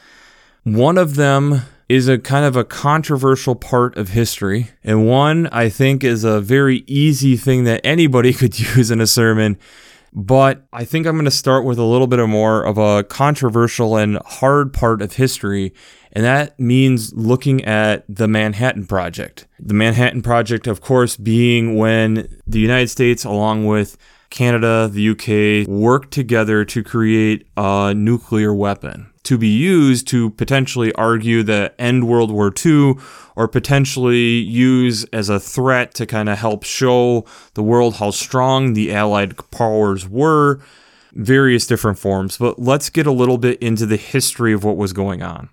One 0.63 0.97
of 0.97 1.17
them 1.17 1.61
is 1.89 2.07
a 2.07 2.19
kind 2.19 2.45
of 2.45 2.55
a 2.55 2.63
controversial 2.63 3.55
part 3.55 3.97
of 3.97 4.09
history, 4.09 4.69
and 4.83 5.07
one 5.07 5.47
I 5.47 5.69
think 5.69 6.03
is 6.03 6.23
a 6.23 6.39
very 6.39 6.83
easy 6.85 7.35
thing 7.35 7.63
that 7.63 7.81
anybody 7.83 8.31
could 8.39 8.57
use 8.57 8.91
in 8.91 9.01
a 9.01 9.07
sermon. 9.07 9.57
But 10.11 10.65
I 10.73 10.85
think 10.85 11.05
I'm 11.05 11.15
going 11.15 11.25
to 11.25 11.31
start 11.31 11.65
with 11.65 11.77
a 11.77 11.83
little 11.83 12.07
bit 12.07 12.25
more 12.27 12.63
of 12.63 12.79
a 12.79 13.03
controversial 13.03 13.95
and 13.95 14.17
hard 14.25 14.73
part 14.73 15.01
of 15.01 15.13
history, 15.13 15.73
and 16.11 16.23
that 16.23 16.59
means 16.59 17.13
looking 17.13 17.63
at 17.65 18.05
the 18.07 18.27
Manhattan 18.27 18.85
Project. 18.85 19.47
The 19.59 19.75
Manhattan 19.75 20.21
Project, 20.21 20.65
of 20.67 20.81
course, 20.81 21.15
being 21.15 21.75
when 21.75 22.27
the 22.47 22.59
United 22.59 22.89
States, 22.89 23.23
along 23.23 23.65
with 23.67 23.97
Canada, 24.31 24.89
the 24.91 25.09
UK, 25.09 25.67
worked 25.67 26.11
together 26.11 26.65
to 26.65 26.83
create 26.83 27.47
a 27.55 27.93
nuclear 27.95 28.53
weapon 28.53 29.11
to 29.29 29.37
be 29.37 29.47
used 29.47 30.07
to 30.07 30.31
potentially 30.31 30.91
argue 30.93 31.43
the 31.43 31.71
end 31.77 32.07
World 32.07 32.31
War 32.31 32.51
II 32.65 32.95
or 33.35 33.47
potentially 33.47 34.39
use 34.39 35.03
as 35.13 35.29
a 35.29 35.39
threat 35.39 35.93
to 35.93 36.07
kind 36.07 36.29
of 36.29 36.39
help 36.39 36.63
show 36.63 37.25
the 37.53 37.61
world 37.61 37.97
how 37.97 38.09
strong 38.09 38.73
the 38.73 38.91
Allied 38.91 39.35
powers 39.51 40.09
were, 40.09 40.59
various 41.13 41.67
different 41.67 41.99
forms. 41.99 42.39
But 42.39 42.57
let's 42.57 42.89
get 42.89 43.05
a 43.05 43.11
little 43.11 43.37
bit 43.37 43.61
into 43.61 43.85
the 43.85 43.97
history 43.97 44.51
of 44.51 44.63
what 44.63 44.77
was 44.77 44.93
going 44.93 45.21
on. 45.21 45.49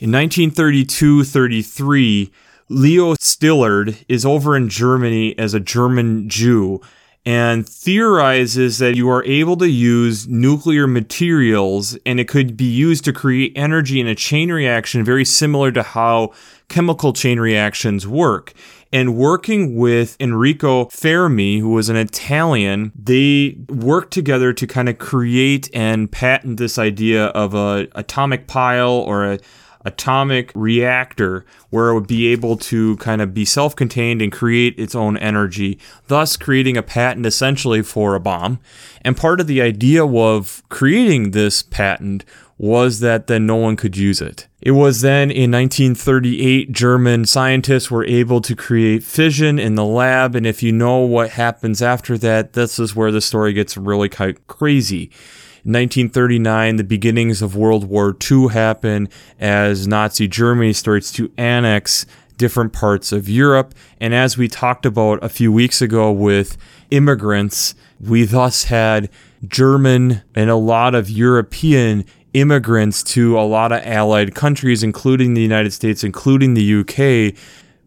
In 0.00 0.10
1932 0.10 1.22
33, 1.22 2.32
Leo 2.68 3.14
Szilard 3.14 4.04
is 4.08 4.26
over 4.26 4.56
in 4.56 4.68
Germany 4.68 5.38
as 5.38 5.54
a 5.54 5.60
German 5.60 6.28
Jew 6.28 6.80
and 7.24 7.68
theorizes 7.68 8.78
that 8.78 8.96
you 8.96 9.08
are 9.08 9.24
able 9.24 9.56
to 9.56 9.68
use 9.68 10.26
nuclear 10.26 10.86
materials 10.86 11.96
and 12.04 12.18
it 12.18 12.26
could 12.26 12.56
be 12.56 12.64
used 12.64 13.04
to 13.04 13.12
create 13.12 13.52
energy 13.54 14.00
in 14.00 14.08
a 14.08 14.14
chain 14.14 14.50
reaction 14.50 15.04
very 15.04 15.24
similar 15.24 15.70
to 15.70 15.82
how 15.82 16.32
chemical 16.68 17.12
chain 17.12 17.38
reactions 17.38 18.06
work. 18.06 18.52
And 18.94 19.16
working 19.16 19.76
with 19.76 20.16
Enrico 20.20 20.86
Fermi, 20.86 21.60
who 21.60 21.70
was 21.70 21.88
an 21.88 21.96
Italian, 21.96 22.92
they 22.94 23.56
worked 23.68 24.12
together 24.12 24.52
to 24.52 24.66
kind 24.66 24.88
of 24.88 24.98
create 24.98 25.70
and 25.72 26.10
patent 26.10 26.58
this 26.58 26.78
idea 26.78 27.26
of 27.26 27.54
a 27.54 27.88
atomic 27.94 28.46
pile 28.48 28.90
or 28.90 29.24
a 29.32 29.38
atomic 29.84 30.52
reactor 30.54 31.44
where 31.70 31.88
it 31.88 31.94
would 31.94 32.06
be 32.06 32.28
able 32.28 32.56
to 32.56 32.96
kind 32.98 33.20
of 33.20 33.34
be 33.34 33.44
self 33.44 33.74
contained 33.74 34.22
and 34.22 34.32
create 34.32 34.78
its 34.78 34.94
own 34.94 35.16
energy, 35.16 35.78
thus 36.08 36.36
creating 36.36 36.76
a 36.76 36.82
patent 36.82 37.26
essentially 37.26 37.82
for 37.82 38.14
a 38.14 38.20
bomb. 38.20 38.58
And 39.02 39.16
part 39.16 39.40
of 39.40 39.46
the 39.46 39.60
idea 39.60 40.04
of 40.06 40.62
creating 40.68 41.30
this 41.30 41.62
patent 41.62 42.24
was 42.58 43.00
that 43.00 43.26
then 43.26 43.44
no 43.44 43.56
one 43.56 43.74
could 43.74 43.96
use 43.96 44.20
it. 44.20 44.46
It 44.60 44.70
was 44.70 45.00
then 45.00 45.32
in 45.32 45.50
1938 45.50 46.70
German 46.70 47.24
scientists 47.24 47.90
were 47.90 48.04
able 48.04 48.40
to 48.42 48.54
create 48.54 49.02
fission 49.02 49.58
in 49.58 49.74
the 49.74 49.84
lab 49.84 50.36
and 50.36 50.46
if 50.46 50.62
you 50.62 50.70
know 50.70 50.98
what 50.98 51.30
happens 51.30 51.82
after 51.82 52.16
that 52.18 52.52
this 52.52 52.78
is 52.78 52.94
where 52.94 53.10
the 53.10 53.20
story 53.20 53.52
gets 53.52 53.76
really 53.76 54.08
crazy. 54.08 55.10
1939, 55.64 56.76
the 56.76 56.84
beginnings 56.84 57.40
of 57.40 57.54
World 57.54 57.84
War 57.84 58.16
II 58.30 58.48
happen 58.48 59.08
as 59.38 59.86
Nazi 59.86 60.26
Germany 60.26 60.72
starts 60.72 61.12
to 61.12 61.30
annex 61.36 62.04
different 62.36 62.72
parts 62.72 63.12
of 63.12 63.28
Europe. 63.28 63.72
And 64.00 64.12
as 64.12 64.36
we 64.36 64.48
talked 64.48 64.84
about 64.84 65.22
a 65.22 65.28
few 65.28 65.52
weeks 65.52 65.80
ago 65.80 66.10
with 66.10 66.56
immigrants, 66.90 67.76
we 68.00 68.24
thus 68.24 68.64
had 68.64 69.08
German 69.46 70.22
and 70.34 70.50
a 70.50 70.56
lot 70.56 70.96
of 70.96 71.08
European 71.08 72.04
immigrants 72.34 73.04
to 73.04 73.38
a 73.38 73.42
lot 73.42 73.70
of 73.70 73.82
allied 73.84 74.34
countries, 74.34 74.82
including 74.82 75.34
the 75.34 75.42
United 75.42 75.72
States, 75.72 76.02
including 76.02 76.54
the 76.54 76.80
UK, 76.80 77.38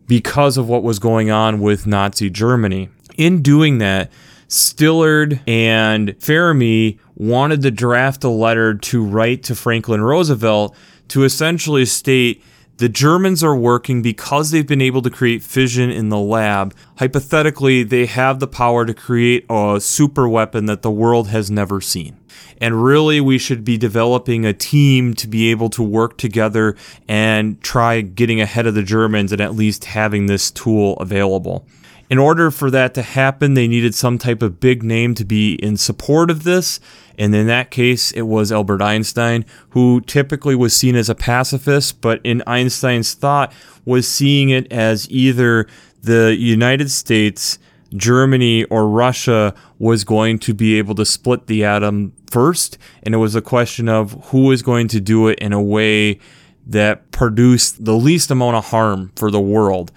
because 0.07 0.55
of 0.55 0.69
what 0.69 0.83
was 0.83 0.99
going 0.99 1.29
on 1.29 1.59
with 1.59 1.85
Nazi 1.85 2.29
Germany. 2.29 2.89
In 3.17 3.41
doing 3.41 3.79
that, 3.79 4.09
Szilard 4.47 5.39
and 5.47 6.15
Fermi 6.19 6.99
wanted 7.15 7.61
to 7.61 7.71
draft 7.71 8.23
a 8.23 8.29
letter 8.29 8.73
to 8.75 9.03
write 9.03 9.43
to 9.43 9.55
Franklin 9.55 10.01
Roosevelt 10.01 10.75
to 11.09 11.23
essentially 11.23 11.85
state 11.85 12.43
the 12.77 12.89
Germans 12.89 13.41
are 13.41 13.55
working 13.55 14.01
because 14.01 14.51
they've 14.51 14.67
been 14.67 14.81
able 14.81 15.01
to 15.01 15.09
create 15.09 15.41
fission 15.41 15.89
in 15.89 16.09
the 16.09 16.19
lab. 16.19 16.75
Hypothetically, 16.97 17.83
they 17.83 18.05
have 18.05 18.39
the 18.39 18.47
power 18.47 18.85
to 18.85 18.93
create 18.93 19.45
a 19.49 19.79
super 19.79 20.27
weapon 20.27 20.65
that 20.65 20.81
the 20.81 20.91
world 20.91 21.29
has 21.29 21.49
never 21.49 21.79
seen. 21.79 22.17
And 22.59 22.83
really, 22.83 23.21
we 23.21 23.37
should 23.37 23.63
be 23.63 23.77
developing 23.77 24.45
a 24.45 24.51
team 24.51 25.13
to 25.15 25.27
be 25.27 25.51
able 25.51 25.69
to 25.69 25.83
work 25.83 26.17
together 26.17 26.75
and 27.07 27.61
try 27.61 28.01
getting 28.01 28.41
ahead 28.41 28.67
of 28.67 28.75
the 28.75 28.83
Germans 28.83 29.31
and 29.31 29.39
at 29.39 29.55
least 29.55 29.85
having 29.85 30.25
this 30.25 30.51
tool 30.51 30.97
available. 30.97 31.65
In 32.09 32.19
order 32.19 32.51
for 32.51 32.69
that 32.69 32.93
to 32.93 33.01
happen, 33.01 33.55
they 33.55 33.67
needed 33.67 33.95
some 33.95 34.17
type 34.17 34.43
of 34.43 34.59
big 34.59 34.83
name 34.83 35.15
to 35.15 35.25
be 35.25 35.55
in 35.55 35.75
support 35.75 36.29
of 36.29 36.43
this. 36.43 36.79
And 37.17 37.33
in 37.33 37.47
that 37.47 37.71
case, 37.71 38.11
it 38.11 38.23
was 38.23 38.51
Albert 38.51 38.81
Einstein, 38.81 39.45
who 39.69 40.01
typically 40.01 40.55
was 40.55 40.75
seen 40.75 40.95
as 40.95 41.09
a 41.09 41.15
pacifist, 41.15 42.01
but 42.01 42.21
in 42.23 42.43
Einstein's 42.45 43.13
thought, 43.13 43.51
was 43.85 44.07
seeing 44.07 44.49
it 44.49 44.71
as 44.71 45.09
either 45.09 45.67
the 46.03 46.35
United 46.37 46.91
States, 46.91 47.57
Germany, 47.95 48.65
or 48.65 48.87
Russia 48.87 49.55
was 49.79 50.03
going 50.03 50.37
to 50.39 50.53
be 50.53 50.77
able 50.77 50.93
to 50.95 51.05
split 51.05 51.47
the 51.47 51.63
atom 51.63 52.13
first. 52.29 52.77
And 53.01 53.15
it 53.15 53.19
was 53.19 53.33
a 53.33 53.41
question 53.41 53.89
of 53.89 54.11
who 54.25 54.51
is 54.51 54.61
going 54.61 54.89
to 54.89 54.99
do 54.99 55.27
it 55.27 55.39
in 55.39 55.53
a 55.53 55.61
way 55.61 56.19
that 56.67 57.11
produced 57.11 57.85
the 57.85 57.95
least 57.95 58.29
amount 58.29 58.57
of 58.57 58.65
harm 58.65 59.11
for 59.15 59.31
the 59.31 59.41
world. 59.41 59.91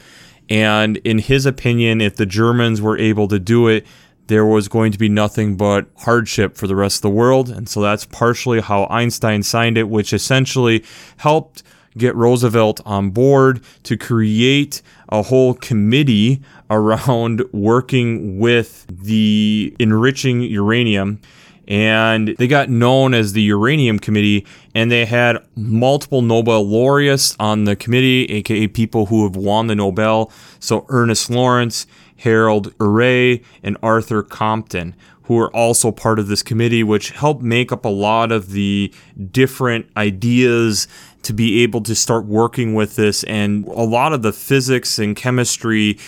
And 0.50 0.96
in 0.98 1.18
his 1.18 1.46
opinion, 1.46 2.00
if 2.00 2.16
the 2.16 2.26
Germans 2.26 2.80
were 2.80 2.96
able 2.96 3.28
to 3.28 3.38
do 3.38 3.68
it, 3.68 3.86
there 4.28 4.46
was 4.46 4.68
going 4.68 4.92
to 4.92 4.98
be 4.98 5.08
nothing 5.08 5.56
but 5.56 5.86
hardship 5.98 6.56
for 6.56 6.66
the 6.66 6.76
rest 6.76 6.98
of 6.98 7.02
the 7.02 7.10
world. 7.10 7.48
And 7.48 7.68
so 7.68 7.80
that's 7.80 8.04
partially 8.04 8.60
how 8.60 8.86
Einstein 8.90 9.42
signed 9.42 9.78
it, 9.78 9.88
which 9.88 10.12
essentially 10.12 10.84
helped 11.18 11.62
get 11.96 12.14
Roosevelt 12.14 12.80
on 12.84 13.10
board 13.10 13.62
to 13.82 13.96
create 13.96 14.82
a 15.08 15.22
whole 15.22 15.54
committee 15.54 16.42
around 16.70 17.42
working 17.52 18.38
with 18.38 18.86
the 18.90 19.74
enriching 19.78 20.42
uranium 20.42 21.20
and 21.68 22.28
they 22.38 22.48
got 22.48 22.70
known 22.70 23.12
as 23.12 23.34
the 23.34 23.42
Uranium 23.42 23.98
Committee, 23.98 24.46
and 24.74 24.90
they 24.90 25.04
had 25.04 25.36
multiple 25.54 26.22
Nobel 26.22 26.66
laureates 26.66 27.36
on 27.38 27.64
the 27.64 27.76
committee, 27.76 28.24
aka 28.24 28.66
people 28.66 29.06
who 29.06 29.24
have 29.24 29.36
won 29.36 29.66
the 29.66 29.76
Nobel. 29.76 30.32
So 30.58 30.86
Ernest 30.88 31.28
Lawrence, 31.28 31.86
Harold 32.16 32.76
Urey, 32.78 33.44
and 33.62 33.76
Arthur 33.82 34.22
Compton, 34.22 34.96
who 35.24 35.38
are 35.38 35.54
also 35.54 35.92
part 35.92 36.18
of 36.18 36.26
this 36.26 36.42
committee, 36.42 36.82
which 36.82 37.10
helped 37.10 37.42
make 37.42 37.70
up 37.70 37.84
a 37.84 37.90
lot 37.90 38.32
of 38.32 38.52
the 38.52 38.92
different 39.30 39.86
ideas 39.94 40.88
to 41.22 41.34
be 41.34 41.62
able 41.62 41.82
to 41.82 41.94
start 41.94 42.24
working 42.24 42.72
with 42.72 42.96
this 42.96 43.24
and 43.24 43.66
a 43.66 43.82
lot 43.82 44.14
of 44.14 44.22
the 44.22 44.32
physics 44.32 44.98
and 44.98 45.16
chemistry 45.16 45.98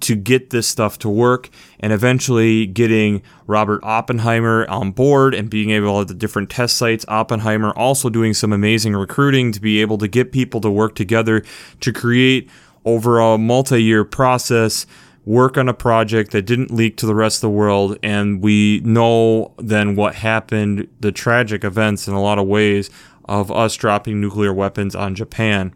to 0.00 0.14
get 0.14 0.50
this 0.50 0.66
stuff 0.66 0.98
to 0.98 1.08
work 1.08 1.50
and 1.80 1.92
eventually 1.92 2.66
getting 2.66 3.22
Robert 3.46 3.80
Oppenheimer 3.82 4.66
on 4.68 4.92
board 4.92 5.34
and 5.34 5.48
being 5.48 5.70
able 5.70 6.00
at 6.00 6.08
the 6.08 6.14
different 6.14 6.50
test 6.50 6.76
sites. 6.76 7.04
Oppenheimer 7.08 7.72
also 7.76 8.08
doing 8.08 8.34
some 8.34 8.52
amazing 8.52 8.94
recruiting 8.94 9.52
to 9.52 9.60
be 9.60 9.80
able 9.80 9.98
to 9.98 10.08
get 10.08 10.32
people 10.32 10.60
to 10.60 10.70
work 10.70 10.94
together 10.94 11.42
to 11.80 11.92
create 11.92 12.50
over 12.84 13.18
a 13.18 13.36
multi 13.38 13.82
year 13.82 14.04
process 14.04 14.86
work 15.24 15.58
on 15.58 15.68
a 15.68 15.74
project 15.74 16.30
that 16.30 16.42
didn't 16.42 16.70
leak 16.70 16.96
to 16.96 17.04
the 17.04 17.14
rest 17.14 17.38
of 17.38 17.40
the 17.42 17.50
world. 17.50 17.98
And 18.02 18.40
we 18.40 18.80
know 18.84 19.52
then 19.58 19.96
what 19.96 20.14
happened, 20.14 20.88
the 21.00 21.10
tragic 21.10 21.64
events 21.64 22.06
in 22.06 22.14
a 22.14 22.22
lot 22.22 22.38
of 22.38 22.46
ways 22.46 22.88
of 23.24 23.50
us 23.50 23.74
dropping 23.74 24.20
nuclear 24.20 24.54
weapons 24.54 24.94
on 24.94 25.16
Japan 25.16 25.74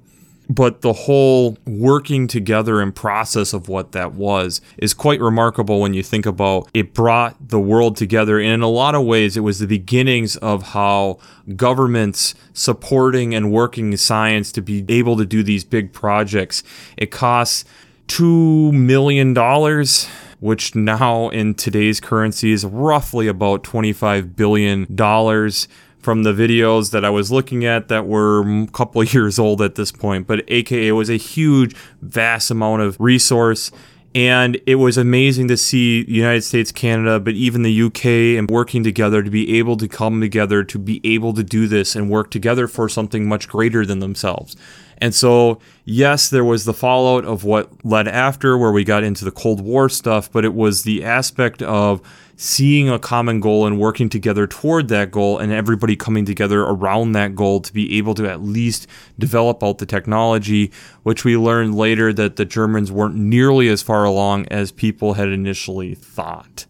but 0.51 0.81
the 0.81 0.93
whole 0.93 1.57
working 1.65 2.27
together 2.27 2.81
and 2.81 2.93
process 2.93 3.53
of 3.53 3.69
what 3.69 3.93
that 3.93 4.15
was 4.15 4.61
is 4.79 4.93
quite 4.93 5.21
remarkable 5.21 5.81
when 5.81 5.95
you 5.95 6.03
think 6.03 6.27
about 6.27 6.69
it 6.75 6.93
brought 6.93 7.37
the 7.51 7.61
world 7.61 7.97
together. 7.97 8.41
And 8.41 8.49
in 8.49 8.61
a 8.61 8.69
lot 8.69 8.97
of 8.97 9.05
ways 9.07 9.37
it 9.37 9.41
was 9.41 9.61
the 9.61 9.69
beginnings 9.69 10.35
of 10.39 10.63
how 10.65 11.19
governments 11.55 12.35
supporting 12.53 13.33
and 13.33 13.53
working 13.53 13.97
science 13.97 14.51
to 14.53 14.61
be 14.61 14.85
able 14.89 15.17
to 15.19 15.25
do 15.25 15.45
these 15.45 15.63
big 15.63 15.93
projects. 15.93 16.65
It 16.97 17.13
costs 17.13 17.65
2 18.09 18.73
million 18.73 19.33
dollars 19.33 20.09
which 20.41 20.75
now 20.75 21.29
in 21.29 21.55
today's 21.55 22.01
currency 22.01 22.51
is 22.51 22.65
roughly 22.65 23.29
about 23.29 23.63
25 23.63 24.35
billion 24.35 24.93
dollars 24.97 25.69
from 26.01 26.23
the 26.23 26.33
videos 26.33 26.91
that 26.93 27.05
I 27.05 27.11
was 27.11 27.31
looking 27.31 27.65
at 27.65 27.89
that 27.89 28.07
were 28.07 28.63
a 28.63 28.67
couple 28.69 29.03
years 29.05 29.39
old 29.39 29.63
at 29.63 29.75
this 29.75 29.93
point. 29.93 30.27
But 30.27 30.45
AKA 30.49 30.93
was 30.93 31.11
a 31.11 31.17
huge, 31.17 31.75
vast 32.01 32.51
amount 32.51 32.83
of 32.83 32.97
resource. 33.01 33.71
And 34.13 34.61
it 34.67 34.75
was 34.75 34.99
amazing 34.99 35.47
to 35.49 35.57
see 35.57 36.03
the 36.03 36.13
United 36.13 36.43
States, 36.43 36.73
Canada, 36.73 37.21
but 37.21 37.35
even 37.35 37.63
the 37.63 37.83
UK 37.83 38.39
and 38.39 38.51
working 38.51 38.83
together 38.83 39.23
to 39.23 39.31
be 39.31 39.59
able 39.59 39.77
to 39.77 39.87
come 39.87 40.21
together 40.21 40.65
to 40.65 40.79
be 40.81 41.01
able 41.05 41.33
to 41.35 41.45
do 41.45 41.69
this 41.69 41.95
and 41.95 42.11
work 42.11 42.33
together 42.33 42.67
for 42.67 42.89
something 42.89 43.29
much 43.29 43.49
greater 43.49 43.87
than 43.87 44.01
themselves. 44.01 44.57
And 44.99 45.15
so, 45.15 45.61
yes, 45.85 46.29
there 46.29 46.45
was 46.45 46.65
the 46.65 46.75
fallout 46.75 47.25
of 47.25 47.45
what 47.45 47.71
led 47.85 48.09
after, 48.09 48.59
where 48.59 48.73
we 48.73 48.85
got 48.85 49.05
into 49.05 49.25
the 49.25 49.31
Cold 49.31 49.61
War 49.61 49.89
stuff, 49.89 50.31
but 50.31 50.45
it 50.45 50.55
was 50.55 50.83
the 50.83 51.05
aspect 51.05 51.63
of 51.63 52.03
seeing 52.43 52.89
a 52.89 52.99
common 52.99 53.39
goal 53.39 53.67
and 53.67 53.79
working 53.79 54.09
together 54.09 54.47
toward 54.47 54.89
that 54.89 55.11
goal 55.11 55.37
and 55.37 55.53
everybody 55.53 55.95
coming 55.95 56.25
together 56.25 56.63
around 56.63 57.13
that 57.13 57.35
goal 57.35 57.61
to 57.61 57.71
be 57.71 57.99
able 57.99 58.15
to 58.15 58.27
at 58.27 58.41
least 58.41 58.87
develop 59.19 59.63
out 59.63 59.77
the 59.77 59.85
technology, 59.85 60.73
which 61.03 61.23
we 61.23 61.37
learned 61.37 61.75
later 61.75 62.15
that 62.15 62.37
the 62.37 62.47
Germans 62.47 62.91
weren't 62.91 63.15
nearly 63.15 63.69
as 63.69 63.83
far 63.83 64.07
along 64.07 64.47
as 64.49 64.73
people 64.73 65.13
had 65.13 65.29
initially 65.29 65.95
thought. 65.95 66.65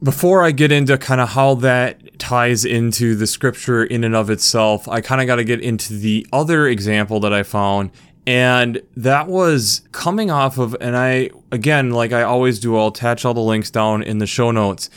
Before 0.00 0.44
I 0.44 0.52
get 0.52 0.70
into 0.70 0.96
kind 0.96 1.20
of 1.20 1.30
how 1.30 1.54
that 1.54 2.20
ties 2.20 2.64
into 2.64 3.16
the 3.16 3.26
scripture 3.26 3.82
in 3.82 4.04
and 4.04 4.14
of 4.14 4.30
itself, 4.30 4.86
I 4.86 5.00
kind 5.00 5.20
of 5.20 5.26
got 5.26 5.36
to 5.36 5.44
get 5.44 5.60
into 5.60 5.94
the 5.94 6.24
other 6.32 6.68
example 6.68 7.18
that 7.18 7.32
I 7.32 7.42
found, 7.42 7.90
and 8.28 8.80
that 8.96 9.26
was 9.26 9.82
coming 9.90 10.30
off 10.30 10.56
of, 10.56 10.76
and 10.80 10.96
I, 10.96 11.30
again, 11.50 11.90
like 11.90 12.12
I 12.12 12.22
always 12.22 12.60
do, 12.60 12.76
I'll 12.76 12.88
attach 12.88 13.24
all 13.24 13.34
the 13.34 13.40
links 13.40 13.72
down 13.72 14.04
in 14.04 14.18
the 14.18 14.26
show 14.26 14.52
notes. 14.52 14.88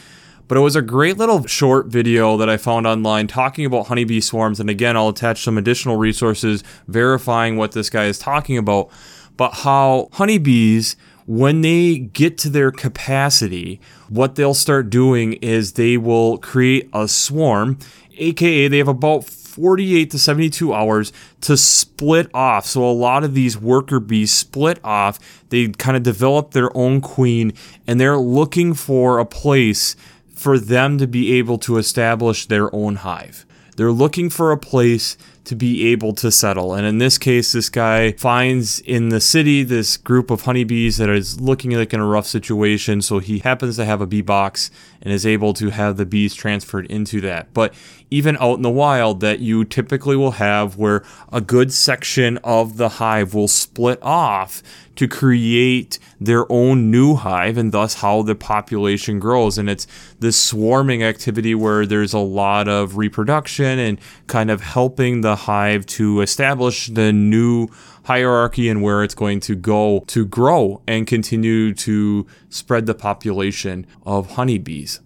But 0.50 0.58
it 0.58 0.62
was 0.62 0.76
a 0.76 0.82
great 0.82 1.20
little 1.20 1.46
short 1.46 1.86
video 1.86 2.36
that 2.38 2.50
I 2.50 2.58
found 2.58 2.88
online 2.88 3.28
talking 3.28 3.66
about 3.66 3.86
honeybee 3.86 4.20
swarms. 4.20 4.60
And 4.60 4.68
again, 4.68 4.98
I'll 4.98 5.10
attach 5.10 5.44
some 5.44 5.60
additional 5.60 5.96
resources 5.96 6.64
verifying 6.88 7.56
what 7.56 7.74
this 7.74 7.92
guy 7.92 8.06
is 8.06 8.18
talking 8.18 8.58
about. 8.58 8.90
But 9.38 9.54
how 9.54 10.10
honeybees, 10.14 10.96
when 11.28 11.62
they 11.62 12.00
get 12.00 12.40
to 12.40 12.50
their 12.50 12.72
capacity, 12.72 13.80
what 14.10 14.34
they'll 14.34 14.56
start 14.56 14.90
doing 14.90 15.34
is 15.34 15.74
they 15.74 15.98
will 15.98 16.40
create 16.40 16.90
a 16.94 17.08
swarm, 17.08 17.78
aka 18.18 18.68
they 18.68 18.80
have 18.80 18.88
about 18.88 19.26
48 19.26 20.10
to 20.10 20.18
72 20.18 20.74
hours 20.74 21.14
to 21.42 21.58
split 21.58 22.28
off. 22.34 22.66
So 22.66 22.84
a 22.84 22.92
lot 22.92 23.24
of 23.24 23.36
these 23.36 23.56
worker 23.56 24.00
bees 24.00 24.32
split 24.32 24.80
off. 24.84 25.20
They 25.50 25.68
kind 25.68 25.96
of 25.96 26.02
develop 26.02 26.52
their 26.52 26.76
own 26.76 27.02
queen 27.02 27.54
and 27.86 28.02
they're 28.02 28.18
looking 28.18 28.74
for 28.74 29.20
a 29.20 29.26
place 29.26 29.96
for 30.40 30.58
them 30.58 30.98
to 30.98 31.06
be 31.06 31.34
able 31.34 31.58
to 31.58 31.78
establish 31.78 32.46
their 32.46 32.74
own 32.74 32.96
hive. 32.96 33.46
They're 33.76 33.92
looking 33.92 34.30
for 34.30 34.54
a 34.54 34.58
place 34.58 35.18
to 35.50 35.56
be 35.56 35.88
able 35.88 36.14
to 36.14 36.32
settle. 36.32 36.76
And 36.76 36.86
in 36.86 37.00
this 37.00 37.18
case, 37.18 37.54
this 37.54 37.70
guy 37.70 38.12
finds 38.12 38.82
in 38.82 39.10
the 39.10 39.20
city 39.20 39.64
this 39.64 39.98
group 39.98 40.30
of 40.30 40.44
honeybees 40.44 40.98
that 40.98 41.10
is 41.10 41.42
looking 41.42 41.72
like 41.72 41.92
in 41.92 42.00
a 42.00 42.06
rough 42.06 42.28
situation. 42.28 43.02
So 43.02 43.18
he 43.18 43.40
happens 43.40 43.76
to 43.78 43.86
have 43.86 44.00
a 44.00 44.06
bee 44.06 44.22
box 44.22 44.70
and 45.02 45.12
is 45.12 45.26
able 45.26 45.56
to 45.56 45.72
have 45.72 45.98
the 45.98 46.06
bees 46.06 46.36
transferred 46.36 46.86
into 46.86 47.20
that. 47.22 47.52
But 47.52 47.74
even 48.12 48.38
out 48.40 48.58
in 48.58 48.62
the 48.62 48.70
wild, 48.70 49.22
that 49.22 49.40
you 49.40 49.66
typically 49.66 50.16
will 50.16 50.32
have 50.32 50.78
where 50.78 51.04
a 51.32 51.42
good 51.42 51.74
section 51.74 52.38
of 52.44 52.78
the 52.78 52.90
hive 52.90 53.34
will 53.34 53.48
split 53.48 53.98
off 54.04 54.62
to 55.00 55.08
create 55.08 55.98
their 56.20 56.52
own 56.52 56.92
new 56.92 57.16
hive 57.16 57.58
and 57.58 57.72
thus 57.72 58.02
how 58.02 58.22
the 58.22 58.36
population 58.36 59.18
grows. 59.18 59.58
And 59.58 59.70
it's 59.70 59.88
this 60.20 60.36
swarming 60.36 61.04
activity 61.04 61.56
where 61.56 61.86
there's 61.86 62.12
a 62.12 62.20
lot 62.20 62.68
of 62.68 62.98
reproduction 62.98 63.80
and 63.80 63.98
kind 64.28 64.52
of 64.52 64.60
helping 64.60 65.22
the 65.22 65.38
hive 65.40 65.86
to 65.88 66.22
establish 66.22 66.88
the 66.88 67.12
new 67.12 67.68
hierarchy 68.06 68.70
and 68.70 68.82
where 68.82 69.04
it's 69.04 69.16
going 69.16 69.40
to 69.42 69.56
go 69.56 70.04
to 70.08 70.26
grow 70.26 70.82
and 70.88 71.06
continue 71.06 71.74
to 71.74 72.26
spread 72.50 72.86
the 72.86 72.96
population 72.96 73.86
of 74.04 74.32
honeybees. 74.32 75.00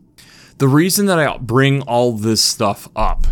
The 0.58 0.68
reason 0.68 1.08
that 1.08 1.20
I 1.20 1.38
bring 1.38 1.82
all 1.82 2.14
this 2.14 2.42
stuff 2.42 2.88
up, 2.96 3.26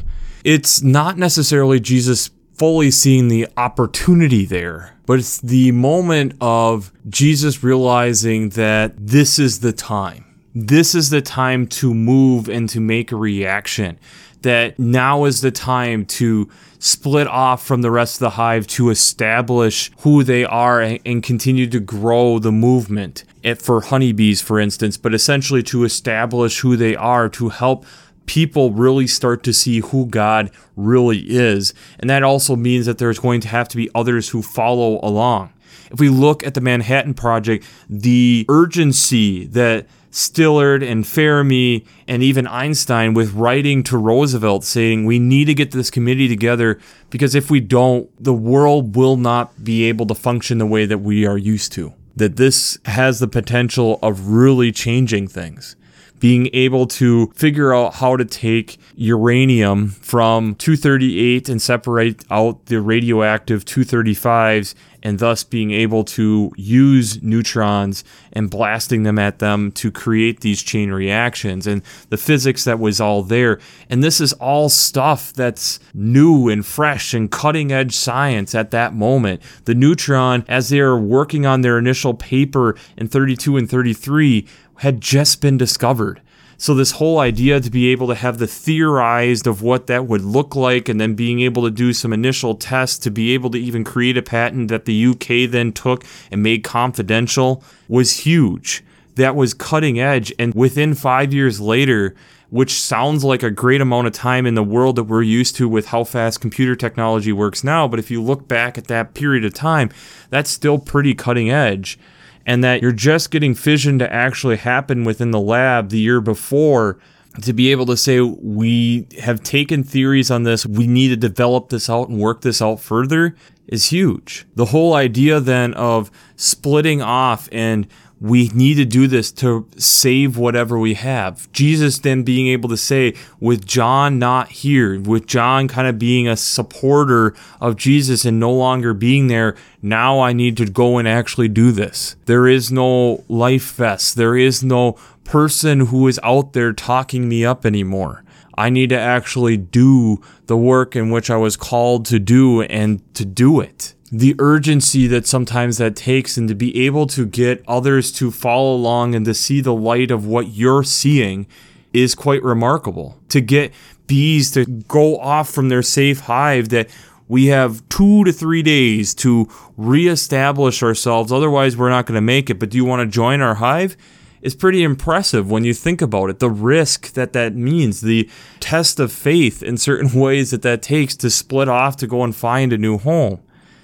it's 0.43 0.81
not 0.81 1.17
necessarily 1.17 1.79
Jesus 1.79 2.31
fully 2.53 2.91
seeing 2.91 3.27
the 3.27 3.47
opportunity 3.57 4.45
there, 4.45 4.95
but 5.05 5.19
it's 5.19 5.39
the 5.39 5.71
moment 5.71 6.33
of 6.41 6.91
Jesus 7.09 7.63
realizing 7.63 8.49
that 8.49 8.93
this 8.97 9.39
is 9.39 9.61
the 9.61 9.73
time. 9.73 10.25
This 10.53 10.93
is 10.93 11.09
the 11.09 11.21
time 11.21 11.65
to 11.67 11.93
move 11.93 12.49
and 12.49 12.67
to 12.69 12.79
make 12.81 13.11
a 13.11 13.15
reaction. 13.15 13.97
That 14.41 14.79
now 14.79 15.25
is 15.25 15.41
the 15.41 15.51
time 15.51 16.05
to 16.05 16.49
split 16.79 17.27
off 17.27 17.63
from 17.63 17.83
the 17.83 17.91
rest 17.91 18.15
of 18.15 18.19
the 18.19 18.29
hive 18.31 18.65
to 18.65 18.89
establish 18.89 19.91
who 19.99 20.23
they 20.23 20.43
are 20.43 20.81
and 20.81 21.21
continue 21.21 21.67
to 21.67 21.79
grow 21.79 22.39
the 22.39 22.51
movement. 22.51 23.23
For 23.59 23.81
honeybees, 23.81 24.41
for 24.41 24.59
instance, 24.59 24.97
but 24.97 25.13
essentially 25.13 25.63
to 25.63 25.83
establish 25.83 26.59
who 26.59 26.75
they 26.75 26.95
are 26.95 27.29
to 27.29 27.49
help 27.49 27.85
people 28.27 28.71
really 28.71 29.07
start 29.07 29.43
to 29.43 29.51
see 29.51 29.79
who 29.79 30.05
God 30.05 30.51
really 30.75 31.19
is. 31.27 31.73
And 31.99 32.09
that 32.09 32.23
also 32.23 32.55
means 32.55 32.85
that 32.85 32.97
there's 32.97 33.19
going 33.19 33.41
to 33.41 33.47
have 33.47 33.67
to 33.69 33.77
be 33.77 33.89
others 33.93 34.29
who 34.29 34.41
follow 34.41 34.99
along. 35.03 35.51
If 35.91 35.99
we 35.99 36.07
look 36.07 36.45
at 36.45 36.53
the 36.53 36.61
Manhattan 36.61 37.13
Project, 37.13 37.65
the 37.89 38.45
urgency 38.47 39.45
that 39.47 39.87
Szilard 40.11 40.83
and 40.83 41.07
Fermi 41.07 41.85
and 42.07 42.21
even 42.21 42.45
Einstein 42.45 43.13
with 43.13 43.33
writing 43.33 43.81
to 43.83 43.97
Roosevelt 43.97 44.63
saying 44.63 45.05
we 45.05 45.19
need 45.19 45.45
to 45.45 45.53
get 45.53 45.71
this 45.71 45.89
committee 45.89 46.27
together 46.27 46.79
because 47.09 47.33
if 47.33 47.49
we 47.49 47.61
don't, 47.61 48.09
the 48.21 48.33
world 48.33 48.95
will 48.95 49.17
not 49.17 49.63
be 49.63 49.85
able 49.85 50.05
to 50.07 50.15
function 50.15 50.57
the 50.57 50.65
way 50.65 50.85
that 50.85 50.99
we 50.99 51.25
are 51.25 51.37
used 51.37 51.71
to. 51.73 51.93
That 52.15 52.35
this 52.35 52.77
has 52.85 53.19
the 53.19 53.27
potential 53.27 53.99
of 54.03 54.27
really 54.27 54.71
changing 54.71 55.29
things 55.29 55.77
being 56.21 56.49
able 56.53 56.85
to 56.85 57.27
figure 57.35 57.73
out 57.73 57.95
how 57.95 58.15
to 58.15 58.23
take 58.23 58.77
uranium 58.95 59.89
from 59.89 60.53
238 60.55 61.49
and 61.49 61.59
separate 61.59 62.23
out 62.29 62.67
the 62.67 62.79
radioactive 62.79 63.65
235s 63.65 64.75
and 65.03 65.19
thus 65.19 65.43
being 65.43 65.71
able 65.71 66.03
to 66.03 66.51
use 66.55 67.21
neutrons 67.23 68.03
and 68.33 68.51
blasting 68.51 69.01
them 69.01 69.17
at 69.17 69.39
them 69.39 69.71
to 69.71 69.91
create 69.91 70.41
these 70.41 70.61
chain 70.61 70.91
reactions 70.91 71.65
and 71.65 71.81
the 72.09 72.17
physics 72.17 72.65
that 72.65 72.79
was 72.79 73.01
all 73.01 73.23
there. 73.23 73.59
And 73.89 74.03
this 74.03 74.21
is 74.21 74.33
all 74.33 74.69
stuff 74.69 75.33
that's 75.33 75.79
new 75.93 76.49
and 76.49 76.63
fresh 76.63 77.13
and 77.13 77.31
cutting 77.31 77.71
edge 77.71 77.95
science 77.95 78.53
at 78.53 78.71
that 78.71 78.93
moment. 78.93 79.41
The 79.65 79.73
neutron, 79.73 80.45
as 80.47 80.69
they 80.69 80.79
are 80.79 80.97
working 80.97 81.47
on 81.47 81.61
their 81.61 81.79
initial 81.79 82.13
paper 82.13 82.75
in 82.95 83.07
32 83.07 83.57
and 83.57 83.69
33, 83.69 84.47
had 84.81 84.99
just 84.99 85.41
been 85.41 85.59
discovered. 85.59 86.19
So 86.57 86.73
this 86.73 86.93
whole 86.93 87.19
idea 87.19 87.59
to 87.59 87.69
be 87.69 87.91
able 87.91 88.07
to 88.07 88.15
have 88.15 88.39
the 88.39 88.47
theorized 88.47 89.45
of 89.45 89.61
what 89.61 89.85
that 89.85 90.07
would 90.07 90.23
look 90.23 90.55
like 90.55 90.89
and 90.89 90.99
then 90.99 91.13
being 91.13 91.39
able 91.41 91.61
to 91.63 91.69
do 91.69 91.93
some 91.93 92.11
initial 92.11 92.55
tests 92.55 92.97
to 92.99 93.11
be 93.11 93.35
able 93.35 93.51
to 93.51 93.59
even 93.59 93.83
create 93.83 94.17
a 94.17 94.23
patent 94.23 94.69
that 94.69 94.85
the 94.85 95.05
UK 95.05 95.51
then 95.51 95.71
took 95.71 96.03
and 96.31 96.41
made 96.41 96.63
confidential 96.63 97.63
was 97.87 98.21
huge. 98.21 98.83
That 99.15 99.35
was 99.35 99.53
cutting 99.53 99.99
edge 99.99 100.33
and 100.39 100.51
within 100.55 100.95
5 100.95 101.31
years 101.31 101.61
later 101.61 102.15
which 102.49 102.73
sounds 102.73 103.23
like 103.23 103.43
a 103.43 103.51
great 103.51 103.81
amount 103.81 104.07
of 104.07 104.13
time 104.13 104.45
in 104.45 104.55
the 104.55 104.63
world 104.63 104.97
that 104.97 105.03
we're 105.03 105.21
used 105.21 105.55
to 105.55 105.69
with 105.69 105.85
how 105.85 106.03
fast 106.03 106.41
computer 106.41 106.75
technology 106.75 107.31
works 107.31 107.63
now. 107.63 107.87
But 107.87 107.99
if 107.99 108.11
you 108.11 108.21
look 108.21 108.45
back 108.45 108.77
at 108.77 108.87
that 108.87 109.13
period 109.13 109.45
of 109.45 109.53
time, 109.53 109.89
that's 110.29 110.49
still 110.49 110.77
pretty 110.77 111.13
cutting 111.13 111.49
edge 111.49 111.97
and 112.45 112.63
that 112.63 112.81
you're 112.81 112.91
just 112.91 113.31
getting 113.31 113.55
fission 113.55 113.99
to 113.99 114.13
actually 114.13 114.57
happen 114.57 115.03
within 115.03 115.31
the 115.31 115.39
lab 115.39 115.89
the 115.89 115.99
year 115.99 116.21
before 116.21 116.99
to 117.41 117.53
be 117.53 117.71
able 117.71 117.85
to 117.85 117.95
say 117.95 118.19
we 118.19 119.07
have 119.21 119.41
taken 119.41 119.83
theories 119.83 120.29
on 120.29 120.43
this. 120.43 120.65
We 120.65 120.87
need 120.87 121.09
to 121.09 121.15
develop 121.15 121.69
this 121.69 121.89
out 121.89 122.09
and 122.09 122.19
work 122.19 122.41
this 122.41 122.61
out 122.61 122.79
further 122.79 123.35
is 123.71 123.89
huge 123.89 124.45
the 124.55 124.65
whole 124.65 124.93
idea 124.93 125.39
then 125.39 125.73
of 125.73 126.11
splitting 126.35 127.01
off 127.01 127.49
and 127.51 127.87
we 128.21 128.49
need 128.49 128.75
to 128.75 128.85
do 128.85 129.07
this 129.07 129.31
to 129.31 129.67
save 129.77 130.37
whatever 130.37 130.77
we 130.77 130.93
have. 130.93 131.51
Jesus 131.51 131.97
then 131.97 132.21
being 132.21 132.47
able 132.49 132.69
to 132.69 132.77
say, 132.77 133.15
with 133.39 133.65
John 133.65 134.19
not 134.19 134.49
here, 134.49 134.99
with 135.01 135.25
John 135.25 135.67
kind 135.67 135.87
of 135.87 135.97
being 135.97 136.27
a 136.27 136.37
supporter 136.37 137.33
of 137.59 137.77
Jesus 137.77 138.23
and 138.23 138.39
no 138.39 138.53
longer 138.53 138.93
being 138.93 139.25
there, 139.25 139.55
now 139.81 140.19
I 140.19 140.33
need 140.33 140.55
to 140.57 140.65
go 140.65 140.99
and 140.99 141.07
actually 141.07 141.47
do 141.47 141.71
this. 141.71 142.15
There 142.25 142.47
is 142.47 142.71
no 142.71 143.23
life 143.27 143.73
vest. 143.73 144.15
There 144.15 144.37
is 144.37 144.63
no 144.63 144.99
person 145.23 145.87
who 145.87 146.07
is 146.07 146.19
out 146.21 146.53
there 146.53 146.73
talking 146.73 147.27
me 147.27 147.43
up 147.43 147.65
anymore. 147.65 148.23
I 148.61 148.69
need 148.69 148.89
to 148.89 148.99
actually 148.99 149.57
do 149.57 150.21
the 150.45 150.57
work 150.57 150.95
in 150.95 151.09
which 151.09 151.29
I 151.29 151.37
was 151.37 151.57
called 151.57 152.05
to 152.07 152.19
do 152.19 152.61
and 152.61 153.01
to 153.15 153.25
do 153.25 153.59
it 153.59 153.95
the 154.11 154.35
urgency 154.39 155.07
that 155.07 155.25
sometimes 155.25 155.77
that 155.77 155.95
takes 155.95 156.35
and 156.35 156.49
to 156.49 156.53
be 156.53 156.85
able 156.85 157.07
to 157.07 157.25
get 157.25 157.63
others 157.65 158.11
to 158.11 158.29
follow 158.29 158.75
along 158.75 159.15
and 159.15 159.25
to 159.25 159.33
see 159.33 159.61
the 159.61 159.73
light 159.73 160.11
of 160.11 160.25
what 160.25 160.49
you're 160.49 160.83
seeing 160.83 161.47
is 161.93 162.13
quite 162.13 162.43
remarkable. 162.43 163.17
To 163.29 163.39
get 163.39 163.71
bees 164.07 164.51
to 164.51 164.65
go 164.65 165.17
off 165.17 165.49
from 165.49 165.69
their 165.69 165.81
safe 165.81 166.21
hive 166.21 166.69
that 166.69 166.89
we 167.29 167.45
have 167.45 167.87
two 167.87 168.25
to 168.25 168.33
three 168.33 168.61
days 168.61 169.15
to 169.15 169.47
reestablish 169.77 170.83
ourselves. 170.83 171.31
Otherwise, 171.31 171.77
we're 171.77 171.89
not 171.89 172.05
going 172.05 172.17
to 172.17 172.21
make 172.21 172.49
it. 172.49 172.59
But 172.59 172.69
do 172.69 172.77
you 172.77 172.83
want 172.83 172.99
to 172.99 173.05
join 173.05 173.39
our 173.39 173.55
hive? 173.55 173.95
It's 174.41 174.55
pretty 174.55 174.83
impressive 174.83 175.49
when 175.49 175.63
you 175.63 175.73
think 175.73 176.01
about 176.01 176.29
it. 176.29 176.39
The 176.39 176.49
risk 176.49 177.13
that 177.13 177.33
that 177.33 177.55
means, 177.55 178.01
the 178.01 178.29
test 178.59 178.99
of 178.99 179.11
faith 179.11 179.61
in 179.61 179.77
certain 179.77 180.19
ways 180.19 180.51
that 180.51 180.61
that 180.63 180.81
takes 180.81 181.15
to 181.17 181.29
split 181.29 181.69
off 181.69 181.97
to 181.97 182.07
go 182.07 182.23
and 182.23 182.35
find 182.35 182.73
a 182.73 182.77
new 182.77 182.97
home 182.97 183.39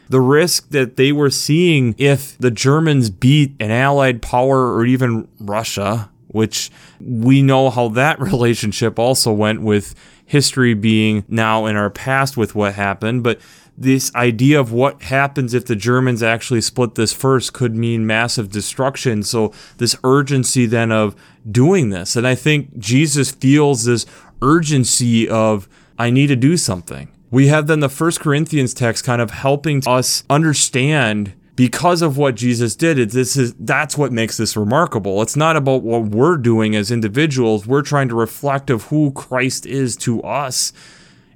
the 0.10 0.22
risk 0.22 0.70
that 0.70 0.96
they 0.96 1.12
were 1.12 1.30
seeing 1.30 1.96
if 1.98 2.38
the 2.38 2.52
Germans 2.52 3.10
beat 3.10 3.56
an 3.60 3.72
allied 3.72 4.22
power 4.22 4.74
or 4.74 4.86
even 4.86 5.28
Russia, 5.40 6.10
which 6.28 6.72
we 7.00 7.42
know 7.42 7.70
how 7.70 7.90
that 7.90 8.20
relationship 8.22 8.98
also 9.00 9.32
went 9.32 9.62
with 9.62 9.96
history 10.26 10.74
being 10.74 11.24
now 11.28 11.66
in 11.66 11.76
our 11.76 11.90
past 11.90 12.38
with 12.38 12.56
what 12.56 12.74
happened, 12.74 13.24
but 13.24 13.40
this 13.78 14.14
idea 14.16 14.60
of 14.60 14.72
what 14.72 15.04
happens 15.04 15.54
if 15.54 15.66
the 15.66 15.76
Germans 15.76 16.24
actually 16.24 16.62
split 16.62 16.96
this 16.96 17.14
first 17.14 17.54
could 17.54 17.76
mean 17.76 18.08
massive 18.08 18.50
destruction. 18.50 19.24
So, 19.24 19.54
this 19.78 19.96
urgency 20.04 20.66
then 20.66 20.92
of 20.92 21.16
doing 21.50 21.90
this. 21.90 22.16
And 22.16 22.28
I 22.28 22.36
think 22.36 22.78
Jesus 22.80 23.32
feels 23.32 23.86
this 23.86 24.06
urgency 24.42 25.30
of, 25.30 25.70
I 26.00 26.10
need 26.10 26.28
to 26.28 26.36
do 26.36 26.58
something 26.58 27.10
we 27.30 27.48
have 27.48 27.68
then 27.68 27.80
the 27.80 27.90
first 27.90 28.20
corinthians 28.20 28.74
text 28.74 29.04
kind 29.04 29.22
of 29.22 29.32
helping 29.32 29.84
us 29.86 30.24
understand 30.30 31.34
because 31.56 32.02
of 32.02 32.18
what 32.18 32.36
jesus 32.36 32.76
did 32.76 32.98
this 33.12 33.36
is 33.36 33.54
that's 33.60 33.98
what 33.98 34.12
makes 34.12 34.38
this 34.38 34.56
remarkable 34.56 35.22
it's 35.22 35.36
not 35.36 35.56
about 35.56 35.82
what 35.82 36.04
we're 36.04 36.38
doing 36.38 36.76
as 36.76 36.92
individuals 36.92 37.68
we're 37.68 37.82
trying 37.82 38.08
to 38.08 38.16
reflect 38.16 38.70
of 38.70 38.84
who 38.84 39.12
christ 39.12 39.66
is 39.66 39.96
to 39.98 40.22
us 40.24 40.72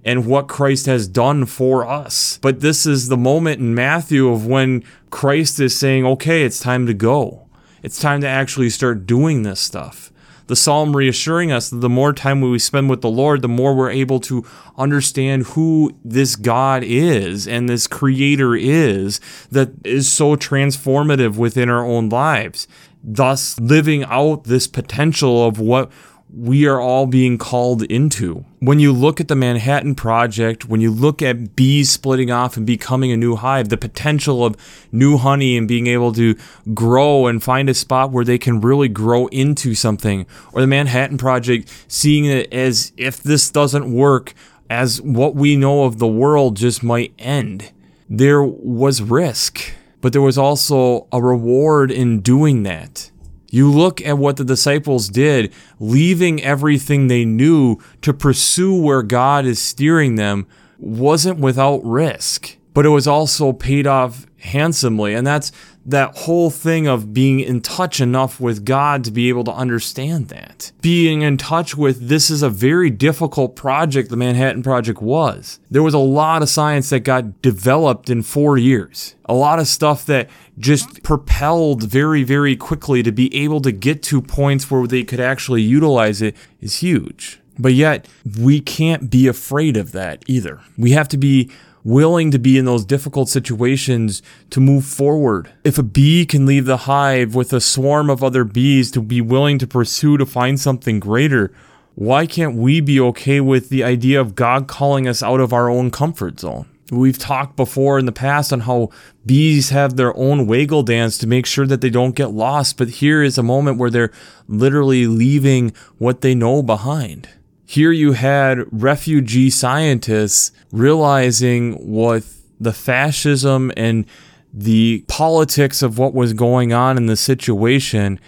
and 0.04 0.26
what 0.26 0.48
christ 0.48 0.86
has 0.86 1.08
done 1.08 1.46
for 1.46 1.88
us 1.88 2.40
but 2.42 2.62
this 2.62 2.86
is 2.86 3.08
the 3.08 3.18
moment 3.18 3.60
in 3.60 3.76
matthew 3.76 4.30
of 4.30 4.46
when 4.46 4.84
christ 5.10 5.60
is 5.60 5.76
saying 5.76 6.06
okay 6.06 6.44
it's 6.44 6.60
time 6.60 6.86
to 6.86 6.94
go 6.94 7.48
it's 7.84 8.00
time 8.00 8.22
to 8.22 8.28
actually 8.28 8.70
start 8.70 9.06
doing 9.06 9.44
this 9.44 9.60
stuff 9.60 10.12
the 10.52 10.56
psalm 10.58 10.98
reassuring 10.98 11.50
us 11.50 11.70
that 11.70 11.78
the 11.78 11.88
more 11.88 12.12
time 12.12 12.42
we 12.42 12.60
spend 12.60 12.90
with 12.90 13.00
the 13.00 13.10
Lord, 13.10 13.42
the 13.42 13.48
more 13.48 13.74
we're 13.74 13.90
able 13.90 14.20
to 14.20 14.46
understand 14.78 15.44
who 15.44 15.98
this 16.04 16.36
God 16.36 16.84
is 16.84 17.48
and 17.48 17.70
this 17.70 17.88
creator 17.88 18.54
is 18.54 19.22
that 19.50 19.70
is 19.86 20.12
so 20.12 20.36
transformative 20.36 21.38
within 21.38 21.70
our 21.70 21.86
own 21.86 22.10
lives. 22.10 22.68
Thus, 23.02 23.58
living 23.62 24.04
out 24.04 24.44
this 24.44 24.68
potential 24.68 25.48
of 25.48 25.58
what 25.58 25.90
we 26.34 26.66
are 26.66 26.80
all 26.80 27.06
being 27.08 27.38
called 27.38 27.84
into. 27.84 28.46
When 28.60 28.80
you 28.80 28.94
look 28.94 29.20
at 29.20 29.28
the 29.28 29.36
Manhattan 29.36 29.96
Project, 29.96 30.66
when 30.66 30.80
you 30.80 30.90
look 30.92 31.22
at 31.22 31.56
bees 31.56 31.90
splitting 31.90 32.32
off 32.32 32.56
and 32.56 32.66
becoming 32.66 33.12
a 33.12 33.18
new 33.18 33.36
hive, 33.36 33.70
the 33.70 33.78
potential 33.78 34.46
of 34.46 34.56
new 34.92 35.18
honey 35.18 35.58
and 35.58 35.68
being 35.68 35.88
able 35.88 36.14
to 36.14 36.36
grow 36.74 37.28
and 37.28 37.44
find 37.44 37.70
a 37.70 37.74
spot 37.74 38.12
where 38.12 38.24
they 38.24 38.38
can 38.38 38.62
really 38.62 38.88
grow 38.88 39.28
into 39.28 39.76
something, 39.76 40.26
or 40.54 40.62
the 40.62 40.68
Manhattan 40.68 41.18
Project 41.18 41.70
seeing 41.88 42.26
it 42.26 42.52
as 42.54 42.94
if 42.96 43.22
this 43.22 43.50
doesn't 43.50 43.92
work, 43.92 44.34
as 44.70 45.02
what 45.02 45.36
we 45.36 45.58
know 45.58 45.84
of 45.84 46.00
the 46.00 46.08
world 46.08 46.56
just 46.56 46.82
might 46.82 47.14
end. 47.20 47.72
There 48.10 48.42
was 48.42 49.02
risk, 49.02 49.74
but 50.00 50.14
there 50.14 50.22
was 50.22 50.38
also 50.38 51.08
a 51.12 51.22
reward 51.22 51.92
in 51.92 52.22
doing 52.22 52.64
that. 52.64 53.11
You 53.52 53.70
look 53.70 54.02
at 54.02 54.18
what 54.18 54.38
the 54.38 54.46
disciples 54.46 55.10
did, 55.10 55.54
leaving 55.78 56.42
everything 56.42 57.08
they 57.08 57.26
knew 57.26 57.78
to 58.02 58.14
pursue 58.14 58.74
where 58.74 59.04
God 59.04 59.46
is 59.46 59.62
steering 59.62 60.16
them, 60.16 60.48
wasn't 60.80 61.38
without 61.38 61.84
risk, 61.84 62.58
but 62.74 62.86
it 62.86 62.90
was 62.90 63.08
also 63.08 63.52
paid 63.52 63.86
off 63.86 64.26
handsomely. 64.42 65.14
And 65.14 65.26
that's 65.26 65.52
that 65.86 66.16
whole 66.20 66.50
thing 66.50 66.88
of 66.88 67.14
being 67.14 67.40
in 67.40 67.62
touch 67.62 68.00
enough 68.00 68.40
with 68.40 68.66
God 68.66 69.04
to 69.04 69.12
be 69.12 69.30
able 69.30 69.44
to 69.46 69.52
understand 69.52 70.28
that. 70.28 70.72
Being 70.82 71.22
in 71.22 71.38
touch 71.38 71.76
with 71.76 72.08
this 72.08 72.30
is 72.30 72.44
a 72.44 72.50
very 72.50 72.90
difficult 72.90 73.56
project, 73.56 74.10
the 74.10 74.18
Manhattan 74.18 74.62
Project 74.62 75.02
was. 75.02 75.60
There 75.72 75.84
was 75.84 75.94
a 75.94 76.00
lot 76.00 76.42
of 76.42 76.50
science 76.50 76.90
that 76.90 77.00
got 77.00 77.42
developed 77.42 78.10
in 78.10 78.22
four 78.22 78.58
years, 78.58 79.16
a 79.26 79.34
lot 79.34 79.60
of 79.60 79.68
stuff 79.68 80.06
that 80.06 80.30
just 80.60 81.02
propelled 81.02 81.84
very, 81.84 82.24
very 82.24 82.56
quickly 82.56 83.02
to 83.02 83.12
be 83.12 83.34
able 83.36 83.62
to 83.62 83.72
get 83.72 84.04
to 84.04 84.22
points 84.22 84.70
where 84.70 84.86
they 84.86 85.04
could 85.04 85.20
actually 85.20 85.62
utilize 85.62 86.22
it 86.22 86.36
is 86.60 86.78
huge. 86.78 87.40
But 87.58 87.74
yet, 87.74 88.08
we 88.40 88.60
can't 88.60 89.10
be 89.10 89.28
afraid 89.28 89.78
of 89.78 89.92
that 89.92 90.24
either. 90.28 90.62
We 90.78 90.92
have 90.92 91.08
to 91.10 91.18
be 91.18 91.52
willing 91.84 92.32
to 92.32 92.40
be 92.40 92.58
in 92.58 92.66
those 92.66 92.86
difficult 92.86 93.30
situations 93.30 94.22
to 94.50 94.60
move 94.60 94.86
forward. 94.86 95.52
If 95.64 95.78
a 95.78 95.84
bee 95.84 96.26
can 96.26 96.46
leave 96.46 96.66
the 96.66 96.78
hive 96.78 97.36
with 97.36 97.54
a 97.54 97.62
swarm 97.62 98.10
of 98.10 98.24
other 98.24 98.44
bees 98.44 98.92
to 98.92 99.02
be 99.02 99.22
willing 99.22 99.58
to 99.60 99.68
pursue 99.68 100.18
to 100.18 100.26
find 100.26 100.60
something 100.60 101.00
greater, 101.00 101.52
why 101.96 102.26
can't 102.26 102.56
we 102.56 102.82
be 102.82 103.00
okay 103.00 103.42
with 103.42 103.70
the 103.70 103.84
idea 103.84 104.20
of 104.20 104.36
God 104.36 104.68
calling 104.68 105.08
us 105.08 105.22
out 105.22 105.40
of 105.40 105.54
our 105.54 105.70
own 105.70 105.92
comfort 105.92 106.40
zone? 106.40 106.68
We've 106.92 107.18
talked 107.18 107.56
before 107.56 108.00
in 108.00 108.06
the 108.06 108.12
past 108.12 108.52
on 108.52 108.62
how 108.62 108.90
bees 109.26 109.70
have 109.70 109.96
their 109.96 110.16
own 110.18 110.46
waggle 110.46 110.84
dance 110.84 111.18
to 111.20 111.28
make 111.28 111.46
sure 111.46 111.66
that 111.68 111.80
they 111.80 111.90
don't 111.90 112.16
get 112.16 112.32
lost, 112.32 112.78
but 112.78 112.90
here 112.90 113.24
is 113.24 113.38
a 113.38 113.44
moment 113.44 113.78
where 113.78 113.90
they're 113.90 114.12
literally 114.48 115.08
leaving 115.08 115.74
what 116.00 116.20
they 116.20 116.36
know 116.36 116.62
behind. 116.62 117.30
Here 117.72 117.94
you 117.94 118.12
had 118.12 118.66
refugee 118.70 119.50
scientists 119.50 120.52
realizing 120.74 121.76
what 121.90 122.26
the 122.60 122.74
fascism 122.74 123.72
and 123.78 124.06
the 124.54 125.06
politics 125.08 125.82
of 125.82 125.98
what 125.98 126.14
was 126.14 126.34
going 126.34 126.74
on 126.74 126.98
in 126.98 127.06
the 127.06 127.16
situation, 127.16 128.20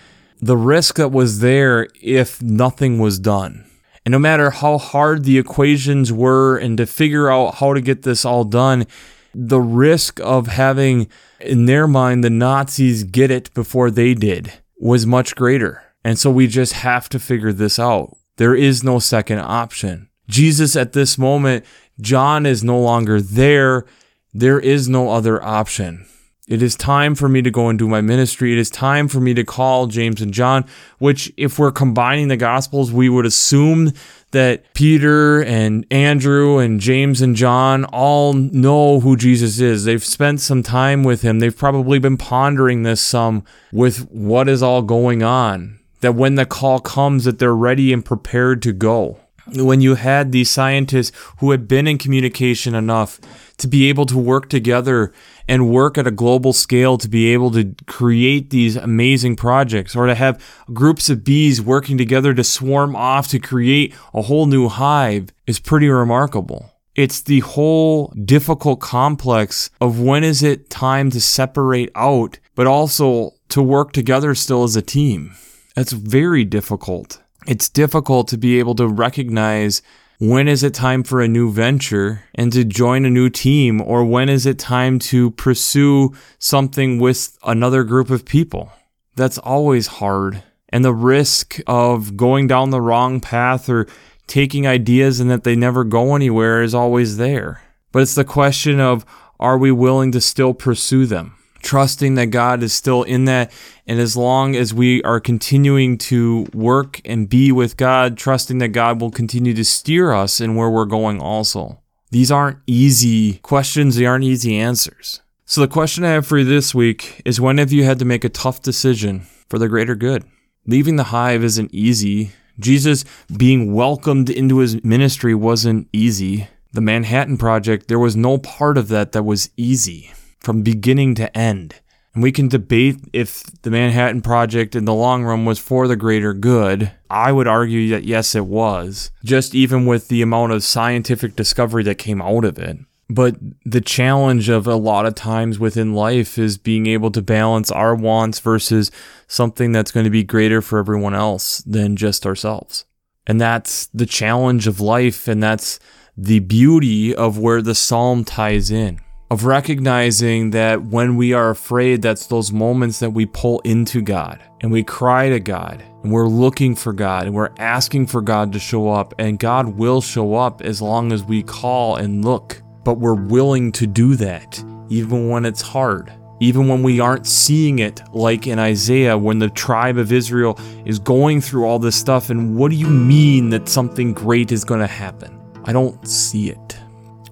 the 0.42 0.56
risk 0.56 0.96
that 0.96 1.12
was 1.12 1.42
there 1.42 1.90
if 2.02 2.42
nothing 2.42 3.00
was 3.00 3.20
done. 3.20 3.66
And 4.06 4.14
no 4.14 4.18
matter 4.20 4.50
how 4.50 4.78
hard 4.78 5.26
the 5.26 5.38
equations 5.38 6.14
were 6.14 6.56
and 6.56 6.78
to 6.78 6.86
figure 6.86 7.30
out 7.30 7.56
how 7.56 7.74
to 7.74 7.82
get 7.82 8.04
this 8.04 8.24
all 8.24 8.46
done, 8.46 8.88
the 9.36 9.60
risk 9.60 10.22
of 10.22 10.48
having, 10.48 11.10
in 11.42 11.66
their 11.66 11.86
mind, 11.86 12.24
the 12.24 12.30
Nazis 12.30 13.04
get 13.04 13.30
it 13.30 13.54
before 13.54 13.92
they 13.92 14.14
did 14.14 14.54
was 14.78 15.06
much 15.06 15.36
greater. 15.36 15.84
And 16.02 16.18
so 16.18 16.32
we 16.32 16.48
just 16.48 16.72
have 16.72 17.10
to 17.10 17.20
figure 17.20 17.52
this 17.52 17.78
out. 17.78 18.16
There 18.38 18.56
is 18.56 18.84
no 18.84 19.00
second 19.00 19.40
option. 19.40 20.10
Jesus, 20.28 20.76
at 20.76 20.94
this 20.94 21.18
moment, 21.18 21.66
John 22.02 22.46
is 22.46 22.64
no 22.64 22.80
longer 22.80 23.22
there. 23.22 23.86
There 24.34 24.60
is 24.60 24.90
no 24.90 25.12
other 25.12 25.44
option. 25.44 26.06
It 26.48 26.62
is 26.62 26.76
time 26.76 27.16
for 27.16 27.30
me 27.30 27.42
to 27.42 27.52
go 27.52 27.70
and 27.70 27.80
do 27.80 27.88
my 27.88 28.02
ministry. 28.02 28.52
It 28.52 28.58
is 28.58 28.70
time 28.70 29.08
for 29.08 29.22
me 29.22 29.34
to 29.34 29.46
call 29.46 29.88
James 29.88 30.22
and 30.22 30.34
John, 30.34 30.66
which, 30.98 31.32
if 31.38 31.58
we're 31.58 31.72
combining 31.72 32.28
the 32.28 32.36
Gospels, 32.36 32.92
we 32.92 33.08
would 33.08 33.26
assume 33.26 33.94
that 34.32 34.74
Peter 34.74 35.42
and 35.44 35.86
Andrew 35.90 36.58
and 36.58 36.82
James 36.82 37.22
and 37.22 37.36
John 37.36 37.86
all 37.86 38.34
know 38.34 39.00
who 39.00 39.16
Jesus 39.16 39.60
is. 39.62 39.86
They've 39.86 40.04
spent 40.04 40.42
some 40.42 40.64
time 40.64 41.04
with 41.04 41.22
him. 41.22 41.40
They've 41.40 41.56
probably 41.56 42.00
been 42.00 42.18
pondering 42.18 42.84
this 42.84 43.02
some 43.02 43.46
with 43.72 44.10
what 44.10 44.50
is 44.50 44.62
all 44.62 44.82
going 44.82 45.24
on 45.24 45.80
that 46.04 46.16
when 46.16 46.36
the 46.36 46.46
call 46.46 46.80
comes 46.80 47.24
that 47.26 47.40
they're 47.40 47.56
ready 47.56 47.92
and 47.92 48.06
prepared 48.06 48.62
to 48.62 48.72
go 48.72 49.18
when 49.56 49.82
you 49.82 49.96
had 49.96 50.32
these 50.32 50.50
scientists 50.50 51.12
who 51.40 51.52
had 51.52 51.68
been 51.68 51.88
in 51.88 51.98
communication 51.98 52.74
enough 52.74 53.20
to 53.58 53.68
be 53.68 53.90
able 53.90 54.06
to 54.06 54.18
work 54.18 54.50
together 54.50 55.14
and 55.48 55.70
work 55.70 55.98
at 55.98 56.08
a 56.08 56.12
global 56.12 56.54
scale 56.54 56.98
to 56.98 57.10
be 57.10 57.34
able 57.34 57.52
to 57.52 57.76
create 57.86 58.50
these 58.50 58.76
amazing 58.76 59.36
projects 59.36 59.96
or 59.96 60.06
to 60.06 60.16
have 60.16 60.44
groups 60.74 61.10
of 61.10 61.24
bees 61.24 61.62
working 61.62 61.98
together 61.98 62.34
to 62.34 62.44
swarm 62.44 62.96
off 62.96 63.28
to 63.28 63.40
create 63.40 63.94
a 64.14 64.24
whole 64.24 64.46
new 64.46 64.70
hive 64.70 65.30
is 65.46 65.60
pretty 65.60 65.90
remarkable. 65.90 66.72
It's 66.96 67.22
the 67.22 67.40
whole 67.42 68.14
difficult 68.24 68.80
complex 68.80 69.70
of 69.82 70.00
when 70.00 70.24
is 70.24 70.44
it 70.44 70.70
time 70.70 71.10
to 71.12 71.20
separate 71.20 71.92
out, 71.96 72.40
but 72.56 72.68
also 72.68 73.32
to 73.50 73.62
work 73.62 73.92
together 73.94 74.36
still 74.36 74.64
as 74.64 74.76
a 74.76 74.82
team. 74.82 75.36
That's 75.76 75.92
very 75.92 76.44
difficult. 76.44 77.20
It's 77.48 77.70
difficult 77.70 78.28
to 78.30 78.38
be 78.38 78.60
able 78.60 78.76
to 78.76 78.88
recognize 78.88 79.82
when 80.20 80.48
is 80.48 80.64
it 80.64 80.74
time 80.74 81.04
for 81.04 81.22
a 81.22 81.28
new 81.28 81.52
venture 81.52 82.24
and 82.36 82.54
to 82.54 82.64
join 82.64 83.04
a 83.04 83.10
new 83.10 83.30
team, 83.30 83.82
or 83.82 84.06
when 84.06 84.30
is 84.30 84.46
it 84.46 84.60
time 84.60 85.00
to 85.00 85.32
pursue 85.32 86.14
something 86.40 87.00
with 87.00 87.38
another 87.44 87.84
group 87.84 88.10
of 88.10 88.24
people? 88.24 88.72
That's 89.16 89.38
always 89.38 89.88
hard. 89.88 90.44
And 90.70 90.86
the 90.86 90.94
risk 90.94 91.60
of 91.68 92.16
going 92.16 92.48
down 92.48 92.70
the 92.70 92.82
wrong 92.82 93.20
path 93.20 93.68
or 93.68 93.88
taking 94.28 94.66
ideas 94.66 95.20
and 95.20 95.30
that 95.30 95.44
they 95.44 95.56
never 95.56 95.84
go 95.84 96.16
anywhere 96.16 96.62
is 96.62 96.74
always 96.74 97.18
there. 97.18 97.62
But 97.92 98.04
it's 98.04 98.16
the 98.16 98.24
question 98.24 98.80
of 98.80 99.06
are 99.40 99.58
we 99.58 99.72
willing 99.72 100.12
to 100.14 100.22
still 100.22 100.54
pursue 100.54 101.06
them? 101.06 101.36
Trusting 101.64 102.16
that 102.16 102.28
God 102.28 102.62
is 102.62 102.74
still 102.74 103.04
in 103.04 103.26
that. 103.26 103.52
And 103.88 104.00
as 104.00 104.16
long 104.16 104.56
as 104.56 104.74
we 104.74 105.02
are 105.04 105.20
continuing 105.20 105.98
to 106.00 106.46
work 106.54 107.02
and 107.06 107.28
be 107.28 107.52
with 107.52 107.78
God, 107.78 108.18
trusting 108.18 108.60
that 108.60 108.70
God 108.70 109.02
will 109.02 109.12
continue 109.12 109.54
to 109.56 109.66
steer 109.66 110.12
us 110.14 110.40
in 110.40 110.56
where 110.56 110.70
we're 110.70 110.86
going 110.86 111.20
also. 111.20 111.80
These 112.12 112.32
aren't 112.32 112.60
easy 112.68 113.40
questions, 113.40 113.96
they 113.96 114.06
aren't 114.06 114.24
easy 114.24 114.56
answers. 114.56 115.22
So, 115.46 115.62
the 115.62 115.68
question 115.68 116.04
I 116.04 116.12
have 116.12 116.28
for 116.28 116.38
you 116.38 116.46
this 116.46 116.74
week 116.76 117.22
is 117.26 117.42
when 117.42 117.58
have 117.58 117.72
you 117.72 117.84
had 117.84 118.00
to 118.00 118.06
make 118.06 118.24
a 118.24 118.30
tough 118.30 118.62
decision 118.62 119.22
for 119.50 119.58
the 119.58 119.68
greater 119.68 119.96
good? 119.96 120.24
Leaving 120.66 120.96
the 120.96 121.06
hive 121.06 121.44
isn't 121.44 121.74
easy. 121.74 122.32
Jesus 122.60 123.04
being 123.36 123.74
welcomed 123.74 124.30
into 124.30 124.60
his 124.60 124.84
ministry 124.84 125.34
wasn't 125.34 125.90
easy. 125.92 126.48
The 126.72 126.82
Manhattan 126.82 127.38
Project, 127.38 127.88
there 127.88 128.00
was 128.00 128.16
no 128.16 128.38
part 128.38 128.78
of 128.78 128.88
that 128.90 129.12
that 129.12 129.24
was 129.24 129.50
easy 129.58 130.12
from 130.44 130.62
beginning 130.62 131.16
to 131.16 131.36
end. 131.36 131.76
And 132.14 132.22
we 132.22 132.32
can 132.32 132.48
debate 132.48 132.98
if 133.12 133.44
the 133.64 133.72
Manhattan 133.72 134.22
Project 134.22 134.76
in 134.76 134.86
the 134.86 134.94
long 134.94 135.24
run 135.24 135.46
was 135.46 135.58
for 135.58 135.88
the 135.88 135.96
greater 135.96 136.34
good. 136.34 136.92
I 137.10 137.32
would 137.32 137.48
argue 137.48 137.90
that 137.90 138.04
yes, 138.04 138.36
it 138.36 138.46
was, 138.46 139.10
just 139.24 139.56
even 139.56 139.88
with 139.88 140.10
the 140.10 140.22
amount 140.22 140.52
of 140.52 140.64
scientific 140.64 141.36
discovery 141.36 141.84
that 141.84 141.96
came 141.96 142.22
out 142.22 142.46
of 142.46 142.60
it. 142.60 142.78
But 143.10 143.36
the 143.66 143.82
challenge 143.82 144.48
of 144.48 144.68
a 144.68 144.76
lot 144.76 145.06
of 145.06 145.16
times 145.16 145.60
within 145.60 145.94
life 145.94 146.38
is 146.38 146.58
being 146.58 146.86
able 146.86 147.12
to 147.12 147.22
balance 147.22 147.72
our 147.72 147.96
wants 147.96 148.40
versus 148.40 148.92
something 149.28 149.72
that's 149.72 149.92
going 149.92 150.06
to 150.06 150.10
be 150.10 150.24
greater 150.24 150.62
for 150.62 150.80
everyone 150.80 151.14
else 151.16 151.60
than 151.60 151.96
just 151.96 152.26
ourselves. 152.26 152.86
And 153.26 153.42
that's 153.42 153.88
the 153.88 154.06
challenge 154.06 154.68
of 154.68 154.80
life. 154.80 155.28
And 155.28 155.42
that's 155.42 155.80
the 156.16 156.40
beauty 156.40 157.14
of 157.14 157.40
where 157.40 157.62
the 157.62 157.76
psalm 157.76 158.24
ties 158.24 158.70
in 158.70 159.00
of 159.30 159.46
recognizing 159.46 160.52
that 160.52 160.84
when 160.84 161.16
we 161.16 161.34
are 161.34 161.50
afraid, 161.50 162.02
that's 162.02 162.28
those 162.28 162.52
moments 162.52 163.00
that 163.00 163.10
we 163.10 163.26
pull 163.26 163.60
into 163.62 164.02
God 164.02 164.40
and 164.62 164.72
we 164.72 164.84
cry 164.84 165.30
to 165.30 165.40
God 165.40 165.84
and 166.04 166.12
we're 166.12 166.28
looking 166.28 166.76
for 166.76 166.94
God 166.94 167.26
and 167.26 167.36
we're 167.36 167.54
asking 167.58 168.08
for 168.08 168.22
God 168.22 168.54
to 168.54 168.60
show 168.60 168.90
up. 168.90 169.14
And 169.18 169.40
God 169.40 169.70
will 169.70 170.02
show 170.02 170.36
up 170.36 170.62
as 170.62 170.82
long 170.82 171.12
as 171.12 171.24
we 171.24 171.42
call 171.42 171.96
and 171.96 172.24
look. 172.24 172.62
But 172.84 172.96
we're 172.96 173.14
willing 173.14 173.72
to 173.74 173.88
do 173.88 174.16
that, 174.18 174.64
even 174.90 175.30
when 175.30 175.46
it's 175.46 175.62
hard. 175.62 176.12
Even 176.40 176.68
when 176.68 176.84
we 176.84 177.00
aren't 177.00 177.26
seeing 177.26 177.80
it, 177.80 178.02
like 178.12 178.48
in 178.48 178.60
Isaiah, 178.60 179.18
when 179.18 179.40
the 179.40 179.50
tribe 179.50 179.98
of 179.98 180.12
Israel 180.12 180.60
is 180.86 181.00
going 181.00 181.40
through 181.40 181.66
all 181.66 181.80
this 181.80 181.96
stuff, 181.96 182.30
and 182.30 182.58
what 182.58 182.70
do 182.70 182.76
you 182.76 182.90
mean 182.90 183.50
that 183.52 183.70
something 183.70 184.14
great 184.14 184.52
is 184.52 184.66
going 184.66 184.82
to 184.82 184.88
happen? 184.88 185.40
I 185.64 185.72
don't 185.72 186.06
see 186.06 186.50
it 186.50 186.78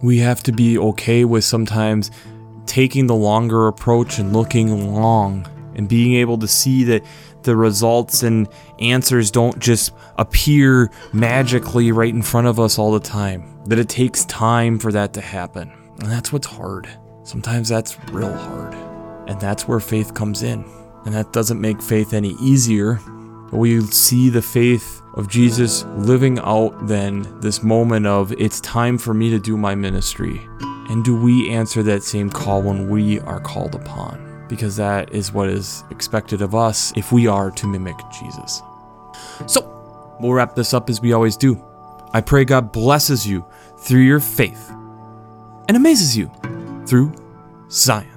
we 0.02 0.18
have 0.20 0.44
to 0.44 0.52
be 0.52 0.78
okay 0.78 1.26
with 1.26 1.44
sometimes 1.44 2.12
taking 2.66 3.08
the 3.08 3.16
longer 3.16 3.68
approach 3.68 4.20
and 4.20 4.34
looking 4.34 4.94
long 4.94 5.48
and 5.76 5.88
being 5.88 6.16
able 6.16 6.38
to 6.38 6.48
see 6.48 6.84
that 6.86 7.04
the 7.44 7.56
results 7.56 8.24
and 8.24 8.48
answers 8.80 9.32
don't 9.32 9.58
just 9.60 9.94
appear 10.18 10.92
magically 11.12 11.92
right 11.92 12.14
in 12.14 12.22
front 12.22 12.48
of 12.48 12.60
us 12.60 12.78
all 12.78 12.92
the 12.92 13.00
time, 13.00 13.60
that 13.66 13.80
it 13.80 13.90
takes 13.90 14.26
time 14.26 14.78
for 14.78 14.92
that 14.92 15.14
to 15.14 15.22
happen. 15.22 15.72
And 16.00 16.12
that's 16.12 16.32
what's 16.32 16.48
hard. 16.48 16.88
Sometimes 17.24 17.70
that's 17.70 17.98
real 18.12 18.34
hard. 18.34 18.74
And 19.30 19.40
that's 19.40 19.68
where 19.68 19.80
faith 19.80 20.14
comes 20.14 20.44
in. 20.44 20.66
And 21.06 21.16
that 21.16 21.34
doesn't 21.34 21.60
make 21.60 21.82
faith 21.82 22.14
any 22.14 22.36
easier, 22.42 23.00
but 23.50 23.58
we 23.58 23.82
see 23.82 24.30
the 24.30 24.42
faith 24.42 25.01
of 25.16 25.28
Jesus 25.28 25.84
living 25.98 26.40
out 26.40 26.88
then 26.88 27.28
this 27.40 27.64
moment 27.64 28.06
of 28.08 28.32
it's 28.34 28.60
time 28.62 28.98
for 28.98 29.14
me 29.14 29.30
to 29.30 29.40
do 29.40 29.58
my 29.58 29.76
ministry. 29.76 30.48
And 30.90 31.04
do 31.04 31.16
we 31.16 31.50
answer 31.50 31.84
that 31.84 32.04
same 32.04 32.30
call 32.30 32.62
when 32.62 32.90
we 32.90 33.20
are 33.22 33.40
called 33.40 33.76
upon? 33.76 34.46
Because 34.48 34.76
that 34.76 35.14
is 35.14 35.32
what 35.32 35.50
is 35.50 35.84
expected 35.90 36.42
of 36.42 36.56
us 36.56 36.92
if 36.96 37.12
we 37.12 37.28
are 37.28 37.52
to 37.52 37.68
mimic 37.68 37.96
Jesus. 38.20 38.62
So, 39.48 40.18
we'll 40.20 40.34
wrap 40.34 40.56
this 40.56 40.74
up 40.74 40.90
as 40.90 41.02
we 41.02 41.14
always 41.14 41.38
do. 41.38 41.62
I 42.14 42.22
pray 42.22 42.44
God 42.44 42.72
blesses 42.72 43.26
you 43.26 43.46
through 43.78 44.02
your 44.02 44.20
faith 44.20 44.70
and 45.68 45.78
amazes 45.78 46.18
you 46.18 46.30
through 46.86 47.14
science. 47.70 48.11